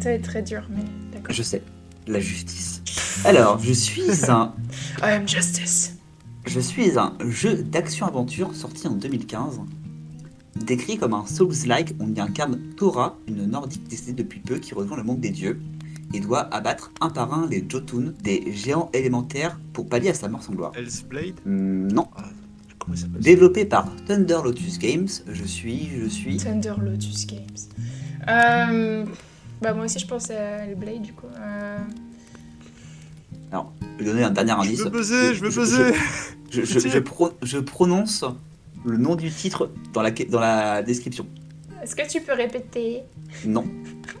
[0.00, 1.34] t'es très dur, mais d'accord.
[1.34, 1.62] Je sais.
[2.06, 2.82] La justice.
[3.24, 4.52] Alors, je suis un
[5.02, 5.96] I am justice.
[6.46, 9.60] Je suis un jeu d'action-aventure sorti en 2015.
[10.56, 14.96] Décrit comme un Souls-like, on y incarne Tora, une nordique décédée depuis peu qui rejoint
[14.98, 15.60] le monde des dieux
[16.12, 20.28] et doit abattre un par un les Jotun, des géants élémentaires, pour pallier à sa
[20.28, 20.72] mort sans gloire.
[20.76, 21.34] Hellsblade.
[21.46, 22.06] Hmm, non.
[22.78, 26.36] Comment il s'appelle Développé par Thunder Lotus Games, je suis, je suis.
[26.36, 27.40] Thunder Lotus Games.
[28.28, 29.04] Euh,
[29.62, 31.26] bah moi aussi je pense à Hellblade du coup.
[31.38, 31.78] Euh,
[33.52, 34.78] Alors, je vais donner un dernier indice.
[34.78, 35.94] Je veux buzzer, je veux Je- buzzer.
[36.50, 36.90] Je, je- Pitié.
[36.90, 38.24] je pro- je prononce
[38.84, 41.26] le nom du titre dans la, dans la description.
[41.84, 43.02] Est-ce que tu peux répéter
[43.44, 43.64] Non.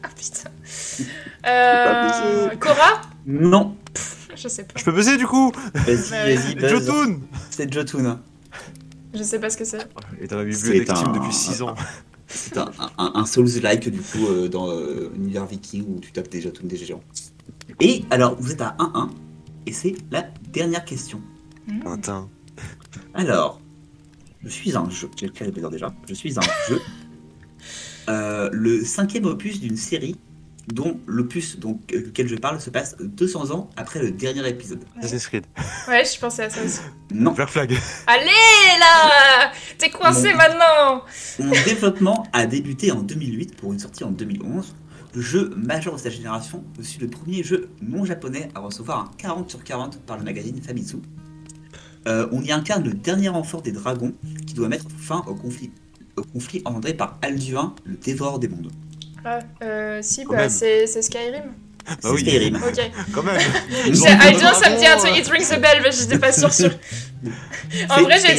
[0.02, 0.50] Ah putain.
[1.46, 2.48] Euh.
[2.60, 3.76] Cora Non.
[4.36, 4.74] Je sais pas.
[4.76, 5.50] Je peux buzzer du coup.
[5.74, 5.96] Vas-y,
[6.36, 6.70] vas-y, buzz.
[6.70, 7.20] Jotun.
[7.50, 8.20] C'est Jotun.
[9.14, 9.86] Je sais pas ce que c'est.
[10.20, 11.74] Et dans la bibliothèque un- depuis 6 ans.
[12.26, 16.28] C'est un, un, un Souls-like du coup euh, dans euh, l'univers viking où tu tapes
[16.30, 17.02] déjà tous des géants.
[17.80, 19.08] Et alors, vous êtes à 1-1
[19.66, 21.20] et c'est la dernière question.
[21.82, 22.28] Tintin.
[23.14, 23.60] Alors,
[24.42, 26.80] je suis un jeu, j'ai les déjà, je suis un jeu,
[28.08, 30.16] euh, le cinquième opus d'une série
[30.68, 34.84] dont l'opus donc, euh, duquel je parle se passe 200 ans après le dernier épisode.
[34.98, 35.46] Assassin's Creed.
[35.88, 36.80] Ouais, je pensais à ça aussi.
[37.12, 37.76] Non, Black Flag.
[38.06, 41.02] Allez là T'es coincé maintenant
[41.38, 44.74] Mon développement a débuté en 2008 pour une sortie en 2011.
[45.14, 49.10] Le jeu majeur de sa génération, aussi le premier jeu non japonais à recevoir un
[49.18, 50.96] 40 sur 40 par le magazine Famitsu.
[52.06, 54.12] Euh, on y incarne le dernier enfant des dragons
[54.46, 55.70] qui doit mettre fin au conflit,
[56.16, 58.70] au conflit engendré par Alduin, le dévoreur des mondes.
[59.24, 61.54] Ah, euh, si, bah, c'est Skyrim.
[61.86, 62.20] Bah C'est oui.
[62.20, 62.56] Skyrim.
[62.56, 62.90] Ok.
[63.12, 63.36] Quand même.
[63.86, 66.52] I know, ça me dit un truc, it rings a bell, mais j'étais pas sûre
[66.52, 66.70] sûre.
[67.88, 68.32] En vrai, j'ai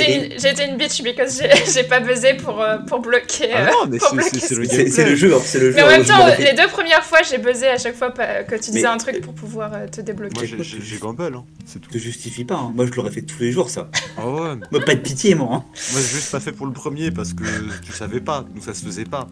[0.52, 3.50] été, une- bitch because j'ai j'ai pas buzzé pour, euh, pour bloquer.
[3.54, 5.76] Ah euh, non, mais pour c'est- le ce- C'est le jeu, hein, c'est le jeu.
[5.76, 8.72] Mais en même temps, les deux premières fois, j'ai buzzé à chaque fois que tu
[8.72, 10.36] disais Mais- un truc pour pouvoir euh, te débloquer.
[10.56, 11.44] Moi j'ai- gamble, hein.
[11.66, 11.90] c'est tout.
[11.92, 12.72] Je te justifie pas, hein.
[12.76, 13.90] moi je l'aurais fait tous les jours ça.
[14.18, 14.56] Ah ouais.
[14.72, 15.50] Moi pas de pitié moi.
[15.52, 15.64] hein.
[15.92, 17.44] Moi j'ai juste pas fait pour le premier parce que
[17.84, 19.28] tu savais pas, donc ça se faisait pas.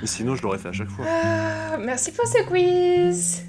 [0.00, 1.04] Mais sinon je l'aurais fait à chaque fois.
[1.08, 3.42] Ah, merci pour ce quiz.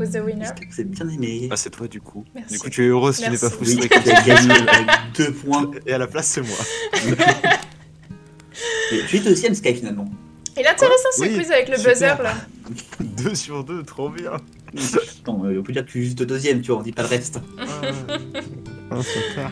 [0.00, 0.46] Who's the winner?
[0.46, 1.48] J'espère que vous avez bien aimé.
[1.50, 2.24] Ah c'est toi du coup.
[2.34, 2.54] Merci.
[2.54, 3.88] Du coup tu es heureuse, tu n'es pas Oui, frustrée.
[3.88, 4.86] vous avez gagné avec
[5.16, 5.70] deux points.
[5.86, 6.56] Et à la place c'est moi.
[8.92, 10.10] Mais tu es deuxième Sky finalement.
[10.56, 11.92] Il est intéressant ce Oui, quiz avec le super.
[11.92, 12.34] buzzer là.
[13.00, 14.32] 2 sur 2, trop bien.
[15.20, 17.02] Attends, euh, on peut dire que tu es juste deuxième, tu vois, on dit pas
[17.02, 17.40] le reste.
[17.58, 19.50] Ah, super.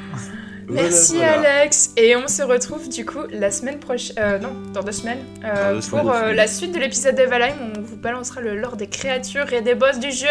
[0.71, 1.55] Merci Voilà, voilà.
[1.61, 1.91] Alex.
[1.97, 4.17] Et on se retrouve du coup la semaine prochaine.
[4.19, 5.25] euh, non, dans deux semaines.
[5.45, 7.55] euh, Dans deux semaines, pour euh, la suite de l'épisode d'Evalheim.
[7.77, 10.27] On vous balancera le lore des créatures et des boss du jeu.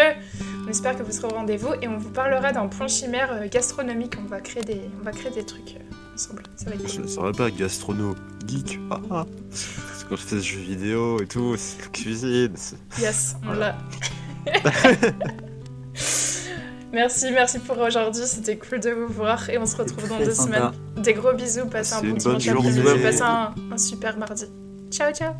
[0.66, 4.14] On espère que vous serez au rendez-vous et on vous parlera d'un point chimère gastronomique.
[4.24, 5.76] On va créer des, on va créer des trucs
[6.14, 6.42] ensemble.
[6.56, 7.08] Ça va être cool.
[7.08, 8.14] Ça serait pas gastrono
[8.46, 8.78] geek.
[8.90, 9.26] Ah, ah.
[9.50, 12.52] Parce que quand je fais ce jeu vidéo et tout, c'est cuisine.
[12.54, 13.76] c'est- Yes, on l'a.
[16.92, 18.22] merci, merci pour aujourd'hui.
[18.26, 20.70] C'était cool de vous voir et on se retrouve dans deux semaine.
[20.72, 21.02] semaines.
[21.02, 21.66] Des gros bisous.
[21.66, 23.02] Passez un bon dimanche après-midi.
[23.02, 24.46] Passez un, un super mardi.
[24.90, 25.34] Ciao, ciao.